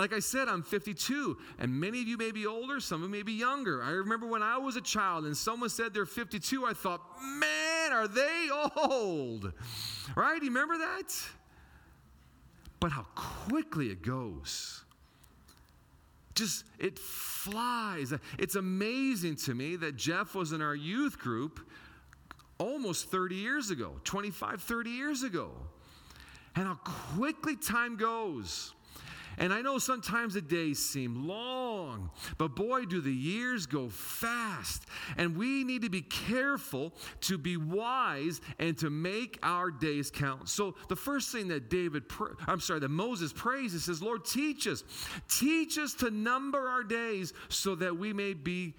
Like 0.00 0.14
I 0.14 0.20
said, 0.20 0.48
I'm 0.48 0.62
52, 0.62 1.36
and 1.58 1.78
many 1.78 2.00
of 2.00 2.08
you 2.08 2.16
may 2.16 2.30
be 2.30 2.46
older, 2.46 2.80
some 2.80 3.02
of 3.02 3.10
you 3.10 3.14
may 3.14 3.22
be 3.22 3.34
younger. 3.34 3.82
I 3.82 3.90
remember 3.90 4.26
when 4.26 4.42
I 4.42 4.56
was 4.56 4.76
a 4.76 4.80
child 4.80 5.26
and 5.26 5.36
someone 5.36 5.68
said 5.68 5.92
they're 5.92 6.06
52, 6.06 6.64
I 6.64 6.72
thought, 6.72 7.02
man, 7.22 7.92
are 7.92 8.08
they 8.08 8.48
old? 8.76 9.52
Right? 10.16 10.42
You 10.42 10.48
remember 10.48 10.78
that? 10.78 11.14
But 12.80 12.92
how 12.92 13.02
quickly 13.14 13.88
it 13.88 14.00
goes. 14.00 14.84
Just, 16.34 16.64
it 16.78 16.98
flies. 16.98 18.14
It's 18.38 18.54
amazing 18.54 19.36
to 19.36 19.54
me 19.54 19.76
that 19.76 19.96
Jeff 19.96 20.34
was 20.34 20.52
in 20.52 20.62
our 20.62 20.74
youth 20.74 21.18
group 21.18 21.60
almost 22.56 23.10
30 23.10 23.34
years 23.34 23.70
ago, 23.70 23.96
25, 24.04 24.62
30 24.62 24.88
years 24.88 25.24
ago. 25.24 25.50
And 26.56 26.66
how 26.66 26.78
quickly 27.16 27.54
time 27.54 27.98
goes. 27.98 28.72
And 29.40 29.54
I 29.54 29.62
know 29.62 29.78
sometimes 29.78 30.34
the 30.34 30.42
days 30.42 30.78
seem 30.78 31.26
long, 31.26 32.10
but 32.36 32.54
boy, 32.54 32.84
do 32.84 33.00
the 33.00 33.12
years 33.12 33.64
go 33.64 33.88
fast. 33.88 34.84
And 35.16 35.34
we 35.34 35.64
need 35.64 35.80
to 35.80 35.88
be 35.88 36.02
careful 36.02 36.92
to 37.22 37.38
be 37.38 37.56
wise 37.56 38.42
and 38.58 38.76
to 38.78 38.90
make 38.90 39.38
our 39.42 39.70
days 39.70 40.10
count. 40.10 40.50
So 40.50 40.74
the 40.88 40.96
first 40.96 41.32
thing 41.32 41.48
that 41.48 41.70
David, 41.70 42.04
I'm 42.46 42.60
sorry, 42.60 42.80
that 42.80 42.90
Moses 42.90 43.32
prays, 43.32 43.72
he 43.72 43.78
says, 43.78 44.02
Lord, 44.02 44.26
teach 44.26 44.68
us. 44.68 44.84
Teach 45.28 45.78
us 45.78 45.94
to 45.94 46.10
number 46.10 46.68
our 46.68 46.84
days 46.84 47.32
so 47.48 47.74
that 47.76 47.96
we 47.96 48.12
may 48.12 48.34
be 48.34 48.74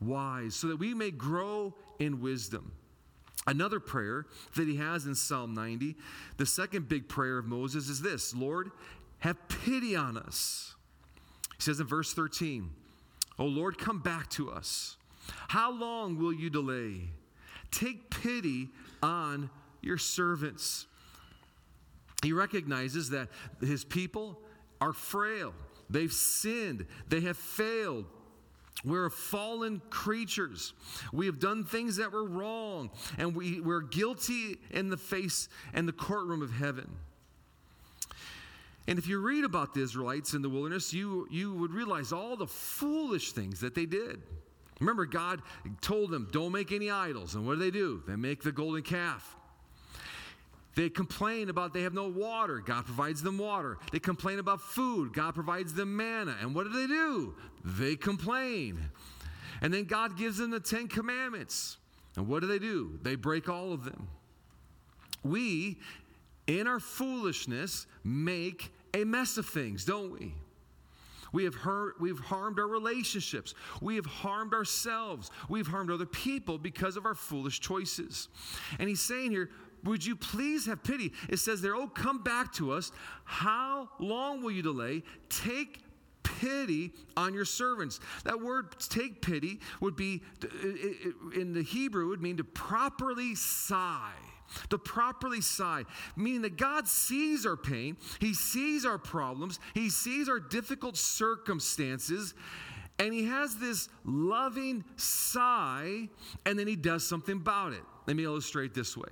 wise, 0.00 0.54
so 0.54 0.68
that 0.68 0.76
we 0.76 0.94
may 0.94 1.10
grow 1.10 1.74
in 1.98 2.22
wisdom. 2.22 2.72
Another 3.46 3.80
prayer 3.80 4.26
that 4.54 4.68
he 4.68 4.76
has 4.76 5.06
in 5.06 5.14
Psalm 5.14 5.54
90, 5.54 5.96
the 6.36 6.44
second 6.44 6.88
big 6.88 7.08
prayer 7.08 7.38
of 7.38 7.46
Moses 7.46 7.88
is 7.88 8.00
this 8.00 8.34
Lord, 8.34 8.70
have 9.20 9.36
pity 9.48 9.96
on 9.96 10.16
us. 10.16 10.74
He 11.56 11.62
says 11.62 11.80
in 11.80 11.86
verse 11.86 12.12
13, 12.12 12.70
Oh 13.38 13.46
Lord, 13.46 13.78
come 13.78 14.00
back 14.00 14.28
to 14.30 14.50
us. 14.50 14.96
How 15.48 15.72
long 15.72 16.18
will 16.18 16.32
you 16.32 16.50
delay? 16.50 17.10
Take 17.70 18.10
pity 18.10 18.68
on 19.02 19.50
your 19.80 19.98
servants. 19.98 20.86
He 22.22 22.32
recognizes 22.32 23.10
that 23.10 23.28
his 23.60 23.84
people 23.84 24.38
are 24.80 24.92
frail. 24.92 25.54
They've 25.88 26.12
sinned. 26.12 26.86
They 27.08 27.20
have 27.22 27.36
failed. 27.36 28.06
We're 28.84 29.10
fallen 29.10 29.82
creatures. 29.90 30.72
We 31.12 31.26
have 31.26 31.38
done 31.38 31.64
things 31.64 31.96
that 31.96 32.12
were 32.12 32.24
wrong, 32.24 32.90
and 33.18 33.34
we, 33.34 33.60
we're 33.60 33.82
guilty 33.82 34.56
in 34.70 34.88
the 34.88 34.96
face 34.96 35.48
and 35.74 35.86
the 35.86 35.92
courtroom 35.92 36.42
of 36.42 36.52
heaven. 36.52 36.90
And 38.86 38.98
if 38.98 39.06
you 39.06 39.18
read 39.20 39.44
about 39.44 39.74
the 39.74 39.82
Israelites 39.82 40.34
in 40.34 40.42
the 40.42 40.48
wilderness, 40.48 40.92
you, 40.92 41.28
you 41.30 41.54
would 41.54 41.72
realize 41.72 42.12
all 42.12 42.36
the 42.36 42.46
foolish 42.46 43.32
things 43.32 43.60
that 43.60 43.74
they 43.74 43.86
did. 43.86 44.22
Remember, 44.80 45.04
God 45.04 45.42
told 45.80 46.10
them, 46.10 46.28
don't 46.32 46.52
make 46.52 46.72
any 46.72 46.90
idols. 46.90 47.34
And 47.34 47.46
what 47.46 47.54
do 47.54 47.60
they 47.60 47.70
do? 47.70 48.02
They 48.08 48.16
make 48.16 48.42
the 48.42 48.52
golden 48.52 48.82
calf. 48.82 49.36
They 50.74 50.88
complain 50.88 51.50
about 51.50 51.74
they 51.74 51.82
have 51.82 51.92
no 51.92 52.08
water. 52.08 52.60
God 52.60 52.86
provides 52.86 53.22
them 53.22 53.36
water. 53.36 53.76
They 53.92 53.98
complain 53.98 54.38
about 54.38 54.62
food. 54.62 55.12
God 55.12 55.34
provides 55.34 55.74
them 55.74 55.96
manna. 55.96 56.36
And 56.40 56.54
what 56.54 56.64
do 56.64 56.72
they 56.72 56.86
do? 56.86 57.34
They 57.64 57.96
complain. 57.96 58.80
And 59.60 59.74
then 59.74 59.84
God 59.84 60.16
gives 60.16 60.38
them 60.38 60.50
the 60.50 60.60
Ten 60.60 60.88
Commandments. 60.88 61.76
And 62.16 62.26
what 62.28 62.40
do 62.40 62.46
they 62.46 62.58
do? 62.58 62.98
They 63.02 63.16
break 63.16 63.48
all 63.48 63.72
of 63.72 63.84
them. 63.84 64.08
We 65.22 65.78
in 66.58 66.66
our 66.66 66.80
foolishness, 66.80 67.86
make 68.02 68.72
a 68.92 69.04
mess 69.04 69.36
of 69.36 69.46
things, 69.46 69.84
don't 69.84 70.12
we? 70.12 70.34
We 71.32 71.44
have 71.44 71.54
hurt, 71.54 72.00
we've 72.00 72.18
harmed 72.18 72.58
our 72.58 72.66
relationships. 72.66 73.54
We 73.80 73.94
have 73.94 74.06
harmed 74.06 74.52
ourselves. 74.52 75.30
We've 75.48 75.66
harmed 75.66 75.90
other 75.92 76.06
people 76.06 76.58
because 76.58 76.96
of 76.96 77.06
our 77.06 77.14
foolish 77.14 77.60
choices. 77.60 78.28
And 78.80 78.88
he's 78.88 79.00
saying 79.00 79.30
here, 79.30 79.50
would 79.84 80.04
you 80.04 80.16
please 80.16 80.66
have 80.66 80.82
pity? 80.82 81.12
It 81.28 81.38
says 81.38 81.62
there, 81.62 81.76
oh, 81.76 81.86
come 81.86 82.22
back 82.22 82.52
to 82.54 82.72
us. 82.72 82.90
How 83.24 83.88
long 84.00 84.42
will 84.42 84.50
you 84.50 84.62
delay? 84.62 85.04
Take 85.28 85.84
pity 86.24 86.92
on 87.16 87.32
your 87.32 87.44
servants. 87.44 88.00
That 88.24 88.40
word 88.40 88.74
take 88.80 89.22
pity 89.22 89.60
would 89.80 89.94
be, 89.94 90.22
in 91.34 91.52
the 91.52 91.62
Hebrew, 91.62 92.08
would 92.08 92.20
mean 92.20 92.38
to 92.38 92.44
properly 92.44 93.36
sigh 93.36 94.10
to 94.70 94.78
properly 94.78 95.40
sigh, 95.40 95.84
meaning 96.16 96.42
that 96.42 96.56
God 96.56 96.88
sees 96.88 97.46
our 97.46 97.56
pain, 97.56 97.96
He 98.18 98.34
sees 98.34 98.84
our 98.84 98.98
problems, 98.98 99.60
He 99.74 99.90
sees 99.90 100.28
our 100.28 100.40
difficult 100.40 100.96
circumstances, 100.96 102.34
and 102.98 103.12
He 103.12 103.24
has 103.24 103.56
this 103.56 103.88
loving 104.04 104.84
sigh, 104.96 106.08
and 106.46 106.58
then 106.58 106.66
He 106.66 106.76
does 106.76 107.06
something 107.06 107.36
about 107.36 107.72
it. 107.72 107.82
Let 108.06 108.16
me 108.16 108.24
illustrate 108.24 108.74
this 108.74 108.96
way. 108.96 109.08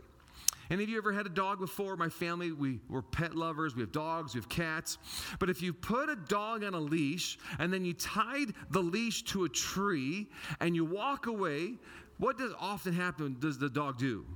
Any 0.70 0.82
of 0.82 0.90
you 0.90 0.98
ever 0.98 1.12
had 1.12 1.24
a 1.24 1.30
dog 1.30 1.60
before? 1.60 1.96
My 1.96 2.10
family, 2.10 2.52
we, 2.52 2.78
we're 2.90 3.00
pet 3.00 3.34
lovers. 3.34 3.74
We 3.74 3.80
have 3.80 3.92
dogs, 3.92 4.34
we 4.34 4.40
have 4.40 4.50
cats. 4.50 4.98
But 5.38 5.48
if 5.48 5.62
you 5.62 5.72
put 5.72 6.10
a 6.10 6.16
dog 6.16 6.62
on 6.62 6.74
a 6.74 6.80
leash 6.80 7.38
and 7.58 7.72
then 7.72 7.84
you 7.84 7.94
tied 7.94 8.52
the 8.70 8.82
leash 8.82 9.22
to 9.24 9.44
a 9.44 9.48
tree 9.48 10.26
and 10.60 10.76
you 10.76 10.84
walk 10.84 11.26
away, 11.26 11.78
what 12.18 12.36
does 12.36 12.52
often 12.60 12.92
happen? 12.92 13.36
Does 13.40 13.58
the 13.58 13.70
dog 13.70 13.98
do? 13.98 14.26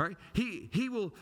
Right? 0.00 0.16
He, 0.32 0.68
he, 0.72 0.88
will, 0.88 1.12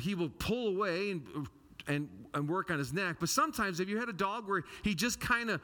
he 0.00 0.14
will 0.14 0.28
pull 0.28 0.68
away 0.68 1.10
and, 1.10 1.48
and, 1.86 2.08
and 2.34 2.48
work 2.48 2.70
on 2.70 2.78
his 2.78 2.92
neck. 2.92 3.16
But 3.18 3.28
sometimes, 3.28 3.80
if 3.80 3.88
you 3.88 3.98
had 3.98 4.08
a 4.08 4.12
dog 4.14 4.48
where 4.48 4.62
he 4.82 4.94
just 4.94 5.20
kind 5.20 5.50
of 5.50 5.60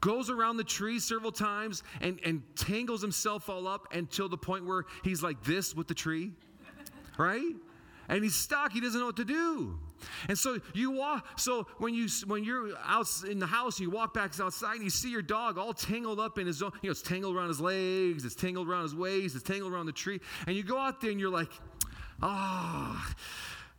goes 0.00 0.30
around 0.30 0.56
the 0.56 0.64
tree 0.64 0.98
several 0.98 1.32
times 1.32 1.82
and, 2.00 2.18
and 2.24 2.42
tangles 2.56 3.02
himself 3.02 3.48
all 3.48 3.66
up 3.66 3.88
until 3.92 4.28
the 4.28 4.36
point 4.36 4.64
where 4.64 4.84
he's 5.02 5.22
like 5.22 5.42
this 5.44 5.74
with 5.74 5.88
the 5.88 5.94
tree? 5.94 6.32
Right? 7.18 7.54
and 8.08 8.22
he's 8.22 8.34
stuck 8.34 8.72
he 8.72 8.80
doesn't 8.80 9.00
know 9.00 9.06
what 9.06 9.16
to 9.16 9.24
do 9.24 9.78
and 10.28 10.38
so 10.38 10.58
you 10.74 10.90
walk 10.90 11.38
so 11.38 11.66
when 11.78 11.94
you 11.94 12.08
when 12.26 12.44
you're 12.44 12.76
out 12.84 13.06
in 13.28 13.38
the 13.38 13.46
house 13.46 13.80
you 13.80 13.90
walk 13.90 14.12
back 14.12 14.38
outside 14.40 14.74
and 14.74 14.84
you 14.84 14.90
see 14.90 15.10
your 15.10 15.22
dog 15.22 15.56
all 15.56 15.72
tangled 15.72 16.20
up 16.20 16.38
in 16.38 16.46
his 16.46 16.62
own 16.62 16.70
you 16.82 16.88
know 16.88 16.90
it's 16.90 17.02
tangled 17.02 17.34
around 17.34 17.48
his 17.48 17.60
legs 17.60 18.24
it's 18.24 18.34
tangled 18.34 18.68
around 18.68 18.82
his 18.82 18.94
waist 18.94 19.34
it's 19.34 19.44
tangled 19.44 19.72
around 19.72 19.86
the 19.86 19.92
tree 19.92 20.20
and 20.46 20.56
you 20.56 20.62
go 20.62 20.78
out 20.78 21.00
there 21.00 21.10
and 21.10 21.20
you're 21.20 21.30
like 21.30 21.50
Oh, 22.22 23.14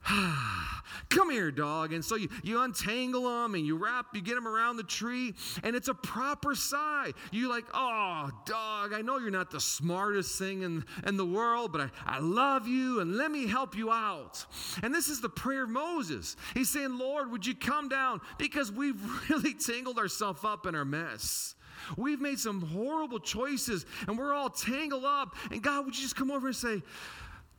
come 1.10 1.32
here, 1.32 1.52
dog. 1.52 1.94
And 1.94 2.04
so 2.04 2.16
you, 2.16 2.30
you 2.44 2.62
untangle 2.62 3.24
them 3.24 3.56
and 3.56 3.66
you 3.66 3.76
wrap, 3.78 4.08
you 4.14 4.22
get 4.22 4.36
them 4.36 4.48
around 4.48 4.78
the 4.78 4.84
tree, 4.84 5.34
and 5.64 5.76
it's 5.76 5.88
a 5.88 5.94
proper 5.94 6.56
sigh. 6.56 7.14
You 7.32 7.50
like, 7.50 7.66
oh, 7.74 8.30
dog, 8.46 8.94
I 8.94 9.02
know 9.02 9.18
you're 9.18 9.32
not 9.32 9.52
the 9.52 9.60
smartest 9.60 10.38
thing 10.38 10.62
in, 10.62 10.86
in 11.08 11.18
the 11.18 11.26
world, 11.26 11.72
but 11.72 11.82
I, 11.82 11.90
I 12.06 12.20
love 12.20 12.68
you 12.68 13.00
and 13.00 13.16
let 13.16 13.32
me 13.32 13.48
help 13.48 13.76
you 13.76 13.92
out. 13.92 14.46
And 14.84 14.94
this 14.94 15.08
is 15.10 15.22
the 15.22 15.30
prayer 15.30 15.64
of 15.64 15.70
Moses. 15.70 16.36
He's 16.54 16.70
saying, 16.70 16.98
Lord, 16.98 17.32
would 17.32 17.46
you 17.46 17.56
come 17.56 17.90
down? 17.90 18.22
Because 18.38 18.72
we've 18.72 19.02
really 19.30 19.54
tangled 19.54 19.98
ourselves 19.98 20.44
up 20.44 20.66
in 20.68 20.76
our 20.76 20.86
mess. 20.86 21.56
We've 21.98 22.22
made 22.22 22.40
some 22.40 22.62
horrible 22.62 23.20
choices 23.20 23.86
and 24.08 24.18
we're 24.18 24.34
all 24.34 24.50
tangled 24.50 25.06
up. 25.06 25.36
And 25.52 25.62
God, 25.62 25.86
would 25.86 25.96
you 25.96 26.02
just 26.02 26.16
come 26.16 26.32
over 26.32 26.48
and 26.48 26.56
say, 26.56 26.82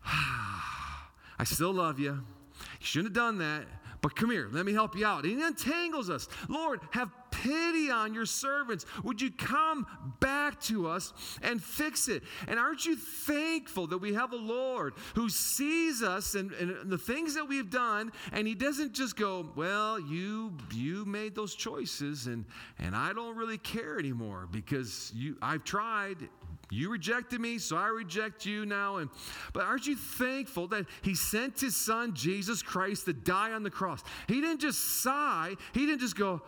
I 1.38 1.44
still 1.44 1.72
love 1.72 1.98
you. 1.98 2.12
You 2.12 2.86
shouldn't 2.86 3.14
have 3.16 3.25
done 3.25 3.38
that. 3.38 3.66
But 4.00 4.14
come 4.14 4.30
here, 4.30 4.48
let 4.52 4.64
me 4.64 4.72
help 4.72 4.96
you 4.96 5.04
out. 5.06 5.25
And 5.25 5.36
he 5.36 5.42
untangles 5.42 6.10
us. 6.10 6.28
Lord, 6.48 6.80
have 6.92 7.10
pity 7.30 7.90
on 7.90 8.14
your 8.14 8.26
servants. 8.26 8.86
Would 9.02 9.20
you 9.20 9.30
come 9.30 9.86
back 10.20 10.60
to 10.62 10.88
us 10.88 11.12
and 11.42 11.62
fix 11.62 12.08
it? 12.08 12.22
And 12.46 12.58
aren't 12.58 12.84
you 12.84 12.96
thankful 12.96 13.86
that 13.88 13.98
we 13.98 14.14
have 14.14 14.32
a 14.32 14.36
Lord 14.36 14.94
who 15.14 15.28
sees 15.28 16.02
us 16.02 16.34
and, 16.34 16.52
and 16.52 16.90
the 16.90 16.98
things 16.98 17.34
that 17.34 17.48
we've 17.48 17.70
done, 17.70 18.12
and 18.32 18.46
he 18.46 18.54
doesn't 18.54 18.92
just 18.92 19.16
go, 19.16 19.50
Well, 19.56 19.98
you 19.98 20.56
you 20.72 21.04
made 21.04 21.34
those 21.34 21.54
choices, 21.54 22.26
and 22.26 22.44
and 22.78 22.94
I 22.94 23.12
don't 23.12 23.36
really 23.36 23.58
care 23.58 23.98
anymore 23.98 24.48
because 24.50 25.12
you 25.14 25.36
I've 25.42 25.64
tried 25.64 26.28
you 26.70 26.90
rejected 26.90 27.40
me, 27.40 27.58
so 27.58 27.76
I 27.76 27.88
reject 27.88 28.44
you 28.44 28.66
now. 28.66 28.96
And 28.96 29.11
but 29.52 29.64
aren't 29.64 29.87
you 29.87 29.96
thankful 29.96 30.66
that 30.68 30.87
He 31.02 31.14
sent 31.14 31.61
His 31.61 31.76
Son 31.76 32.14
Jesus 32.14 32.62
Christ 32.62 33.04
to 33.04 33.12
die 33.12 33.52
on 33.52 33.62
the 33.62 33.70
cross? 33.70 34.02
He 34.26 34.40
didn't 34.40 34.61
just 34.61 35.02
sigh. 35.02 35.54
He 35.73 35.87
didn't 35.87 36.00
just 36.00 36.16
go. 36.16 36.42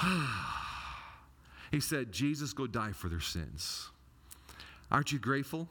He 1.70 1.78
said, 1.78 2.10
"Jesus, 2.10 2.52
go 2.52 2.66
die 2.66 2.90
for 2.90 3.08
their 3.08 3.20
sins." 3.20 3.90
Aren't 4.90 5.12
you 5.12 5.20
grateful? 5.20 5.68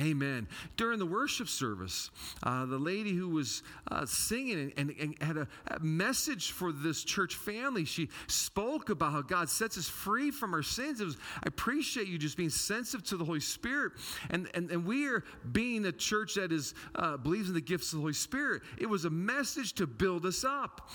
Amen. 0.00 0.48
During 0.76 0.98
the 0.98 1.06
worship 1.06 1.48
service, 1.48 2.10
uh, 2.42 2.66
the 2.66 2.78
lady 2.78 3.12
who 3.12 3.28
was 3.28 3.62
uh, 3.92 4.04
singing 4.06 4.58
and, 4.58 4.72
and, 4.76 4.94
and 4.98 5.22
had 5.22 5.36
a, 5.36 5.46
a, 5.68 5.78
message 5.78 6.50
for 6.50 6.72
this 6.72 7.04
church 7.04 7.36
family, 7.36 7.84
she 7.84 8.08
spoke 8.26 8.90
about 8.90 9.12
how 9.12 9.22
God 9.22 9.48
sets 9.48 9.78
us 9.78 9.88
free 9.88 10.32
from 10.32 10.52
our 10.52 10.64
sins. 10.64 11.00
Was, 11.00 11.16
I 11.36 11.46
appreciate 11.46 12.08
you 12.08 12.18
just 12.18 12.36
being 12.36 12.50
sensitive 12.50 13.06
to 13.06 13.16
the 13.16 13.24
Holy 13.24 13.38
Spirit. 13.38 13.92
And, 14.30 14.48
and, 14.54 14.68
and 14.72 14.84
we 14.84 15.06
are 15.06 15.22
being 15.52 15.86
a 15.86 15.92
church 15.92 16.34
that 16.34 16.50
is, 16.50 16.74
uh, 16.96 17.16
believes 17.16 17.46
in 17.48 17.54
the 17.54 17.60
gifts 17.60 17.92
of 17.92 17.98
the 17.98 18.02
Holy 18.02 18.14
Spirit. 18.14 18.62
It 18.78 18.86
was 18.86 19.04
a 19.04 19.10
message 19.10 19.74
to 19.74 19.86
build 19.86 20.26
us 20.26 20.42
up. 20.44 20.90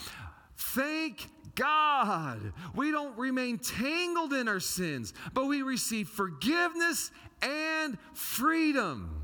Thank 0.60 1.30
God. 1.56 2.54
We 2.76 2.92
don't 2.92 3.18
remain 3.18 3.58
tangled 3.58 4.34
in 4.34 4.48
our 4.48 4.60
sins, 4.60 5.14
but 5.34 5.46
we 5.46 5.62
receive 5.62 6.10
forgiveness 6.10 7.12
and 7.42 7.98
freedom. 8.14 9.24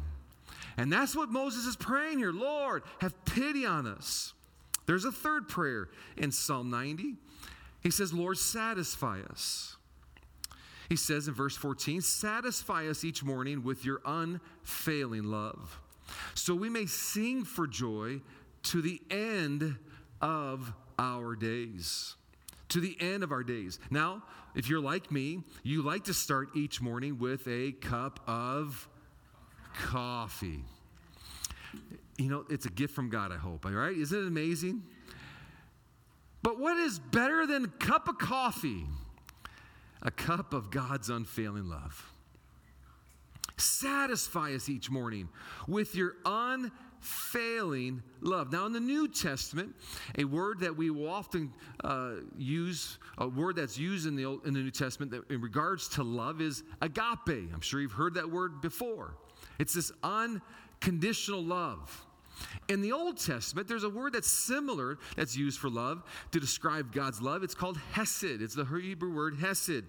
And 0.77 0.92
that's 0.92 1.15
what 1.15 1.30
Moses 1.30 1.65
is 1.65 1.75
praying 1.75 2.20
here. 2.20 2.32
Lord, 2.32 2.84
have 3.00 3.13
pity 3.25 3.65
on 3.65 3.86
us. 3.86 4.34
There's 4.86 5.06
a 5.06 5.12
third 5.12 5.48
prayer 5.50 5.89
in 6.15 6.32
Psalm 6.32 6.70
90. 6.70 7.15
He 7.82 7.92
says, 7.92 8.13
Lord, 8.13 8.38
satisfy 8.38 9.20
us. 9.30 9.75
He 10.88 10.96
says 10.96 11.27
in 11.27 11.34
verse 11.34 11.56
14, 11.58 12.01
satisfy 12.01 12.88
us 12.88 13.04
each 13.04 13.24
morning 13.24 13.63
with 13.63 13.84
your 13.84 14.01
unfailing 14.06 15.25
love, 15.25 15.80
so 16.36 16.54
we 16.54 16.70
may 16.70 16.86
sing 16.86 17.44
for 17.44 17.65
joy 17.65 18.22
to 18.63 18.82
the 18.82 19.01
end 19.10 19.77
of 20.22 20.74
our 20.98 21.36
days. 21.36 22.16
To 22.70 22.80
the 22.80 22.98
end 23.00 23.24
of 23.24 23.32
our 23.32 23.44
days. 23.44 23.80
Now, 23.90 24.24
if 24.56 24.70
you're 24.70 24.82
like 24.82 25.12
me, 25.12 25.44
you 25.64 25.82
like 25.82 26.06
to 26.06 26.14
start 26.14 26.50
each 26.56 26.82
morning 26.82 27.20
with 27.20 27.48
a 27.48 27.74
cup 27.74 28.20
of 28.28 28.90
coffee. 29.75 30.64
You 32.18 32.30
know, 32.30 32.46
it's 32.50 32.66
a 32.66 32.70
gift 32.70 32.96
from 32.96 33.10
God, 33.10 33.32
I 33.32 33.38
hope, 33.38 33.66
all 33.66 33.72
right? 33.72 33.96
Isn't 33.96 34.18
it 34.18 34.28
amazing? 34.28 34.84
But 36.42 36.60
what 36.60 36.78
is 36.78 37.00
better 37.00 37.46
than 37.46 37.66
a 37.66 37.68
cup 37.68 38.08
of 38.08 38.18
coffee? 38.18 38.86
A 40.02 40.12
cup 40.12 40.54
of 40.54 40.70
God's 40.70 41.10
unfailing 41.10 41.68
love. 41.68 42.12
Satisfy 43.58 44.54
us 44.54 44.70
each 44.70 44.90
morning 44.90 45.30
with 45.68 45.96
your 45.96 46.16
unfailing 46.25 46.72
unfailing 47.05 48.01
love. 48.21 48.51
Now, 48.51 48.65
in 48.65 48.74
the 48.74 48.79
New 48.79 49.07
Testament, 49.07 49.75
a 50.17 50.24
word 50.24 50.59
that 50.59 50.75
we 50.75 50.89
will 50.89 51.09
often 51.09 51.53
uh, 51.83 52.13
use, 52.38 52.97
a 53.17 53.27
word 53.27 53.55
that's 53.57 53.77
used 53.77 54.07
in 54.07 54.15
the, 54.15 54.25
Old, 54.25 54.45
in 54.45 54.53
the 54.53 54.59
New 54.59 54.71
Testament 54.71 55.13
in 55.29 55.41
regards 55.41 55.87
to 55.89 56.03
love 56.03 56.41
is 56.41 56.63
agape. 56.81 57.51
I'm 57.53 57.61
sure 57.61 57.81
you've 57.81 57.91
heard 57.91 58.15
that 58.15 58.29
word 58.29 58.61
before. 58.61 59.15
It's 59.59 59.74
this 59.74 59.91
unconditional 60.03 61.44
love. 61.44 62.05
In 62.67 62.81
the 62.81 62.91
Old 62.91 63.17
Testament, 63.17 63.67
there's 63.67 63.83
a 63.83 63.89
word 63.89 64.13
that's 64.13 64.29
similar 64.29 64.98
that's 65.15 65.37
used 65.37 65.59
for 65.59 65.69
love 65.69 66.03
to 66.31 66.39
describe 66.39 66.91
God's 66.91 67.21
love. 67.21 67.43
It's 67.43 67.53
called 67.53 67.77
hesed. 67.91 68.41
It's 68.41 68.55
the 68.55 68.65
Hebrew 68.65 69.13
word 69.13 69.35
hesed, 69.35 69.83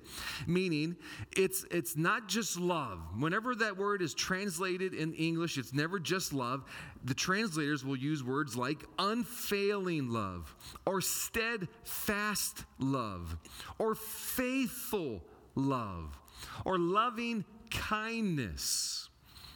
meaning 0.47 0.97
it's, 1.37 1.65
it's 1.71 1.97
not 1.97 2.29
just 2.29 2.59
love. 2.59 3.01
Whenever 3.19 3.55
that 3.57 3.77
word 3.77 4.03
is 4.03 4.15
translated 4.15 4.95
in 4.95 5.15
English, 5.15 5.59
it's 5.59 5.73
never 5.73 5.99
just 5.99 6.33
love. 6.33 6.65
The 7.05 7.15
translators 7.15 7.85
will 7.85 7.97
use 7.97 8.23
words 8.23 8.57
like 8.57 8.85
unfailing 8.99 10.11
love, 10.11 10.55
or 10.85 11.01
steadfast 11.01 12.65
love, 12.79 13.37
or 13.79 13.95
faithful 13.95 15.23
love, 15.55 16.19
or 16.65 16.79
loving 16.79 17.45
kindness. 17.71 19.09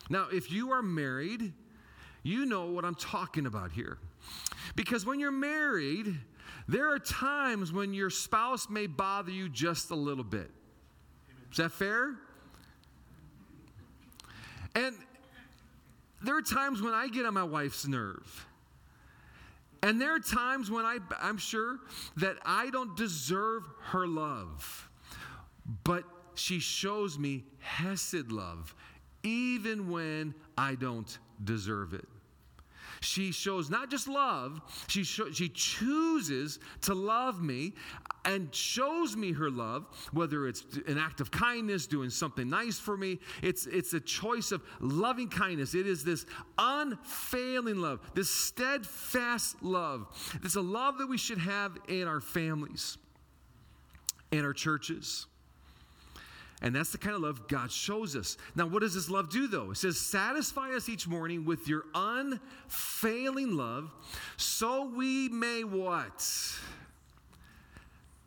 Now, 0.09 0.26
if 0.33 0.50
you 0.50 0.72
are 0.72 0.83
married, 0.83 1.53
you 2.23 2.47
know 2.47 2.67
what 2.67 2.85
I'm 2.85 2.95
talking 2.95 3.47
about 3.47 3.73
here. 3.73 3.99
Because 4.77 5.07
when 5.07 5.21
you're 5.21 5.33
married, 5.33 6.19
there 6.69 6.93
are 6.93 6.99
times 6.99 7.73
when 7.73 7.93
your 7.95 8.11
spouse 8.11 8.69
may 8.69 8.87
bother 8.87 9.31
you 9.31 9.49
just 9.49 9.91
a 9.91 9.95
little 9.95 10.25
bit. 10.25 10.51
Is 11.51 11.57
that 11.59 11.73
fair? 11.73 12.15
And 14.75 14.95
there 16.23 16.37
are 16.37 16.43
times 16.43 16.83
when 16.83 16.93
I 16.93 17.09
get 17.09 17.27
on 17.27 17.35
my 17.35 17.43
wife's 17.45 17.87
nerve. 17.87 18.47
And 19.83 20.01
there 20.01 20.15
are 20.15 20.21
times 20.21 20.71
when 20.71 20.85
I, 20.85 20.99
I'm 21.21 21.39
sure 21.39 21.79
that 22.19 22.37
I 22.45 22.69
don't 22.71 22.97
deserve 22.97 23.65
her 23.85 24.07
love. 24.07 24.89
But 25.85 26.05
she 26.35 26.59
shows 26.59 27.19
me 27.19 27.45
Hesed 27.61 28.31
love, 28.31 28.75
even 29.23 29.91
when 29.91 30.35
I 30.57 30.75
don't 30.75 31.19
deserve 31.45 31.95
it. 31.95 32.07
She 33.01 33.33
shows 33.33 33.71
not 33.71 33.91
just 33.91 34.09
love, 34.09 34.61
she, 34.87 35.05
sh- 35.05 35.33
she 35.33 35.49
chooses 35.49 36.59
to 36.83 36.95
love 36.95 37.43
me 37.43 37.73
and 38.27 38.55
shows 38.55 39.17
me 39.17 39.33
her 39.33 39.51
love, 39.51 39.87
whether 40.13 40.47
it's 40.47 40.65
an 40.87 40.99
act 40.99 41.23
of 41.23 41.31
kindness, 41.31 41.87
doing 41.87 42.11
something 42.11 42.51
nice 42.51 42.79
for 42.79 42.99
me. 42.99 43.19
It's, 43.43 43.67
it's 43.67 43.95
a 43.95 44.01
choice 44.01 44.53
of 44.53 44.63
loving 44.81 45.29
kindness. 45.29 45.75
It 45.75 45.87
is 45.87 46.05
this 46.05 46.27
unfailing 46.59 47.79
love, 47.79 48.01
this 48.15 48.29
steadfast 48.29 49.63
love. 49.63 50.07
It's 50.45 50.57
a 50.57 50.61
love 50.61 50.99
that 50.99 51.07
we 51.07 51.17
should 51.17 51.39
have 51.39 51.79
in 51.89 52.07
our 52.07 52.21
families, 52.21 52.99
in 54.31 54.45
our 54.45 54.53
churches. 54.53 55.27
And 56.62 56.75
that's 56.75 56.92
the 56.92 56.99
kind 56.99 57.14
of 57.16 57.23
love 57.23 57.49
God 57.49 57.70
shows 57.73 58.14
us. 58.14 58.37
Now, 58.55 58.66
what 58.66 58.81
does 58.81 58.94
this 58.94 59.09
love 59.09 59.31
do, 59.31 59.49
though? 59.49 59.70
It 59.70 59.77
says, 59.77 59.99
Satisfy 59.99 60.73
us 60.73 60.88
each 60.88 61.09
morning 61.09 61.44
with 61.44 61.66
your 61.68 61.85
unfailing 61.94 63.57
love, 63.57 63.90
so 64.37 64.85
we 64.85 65.29
may 65.31 65.64
what? 65.64 66.20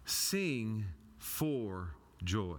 Sing 0.06 0.86
for 1.20 1.92
joy 2.24 2.58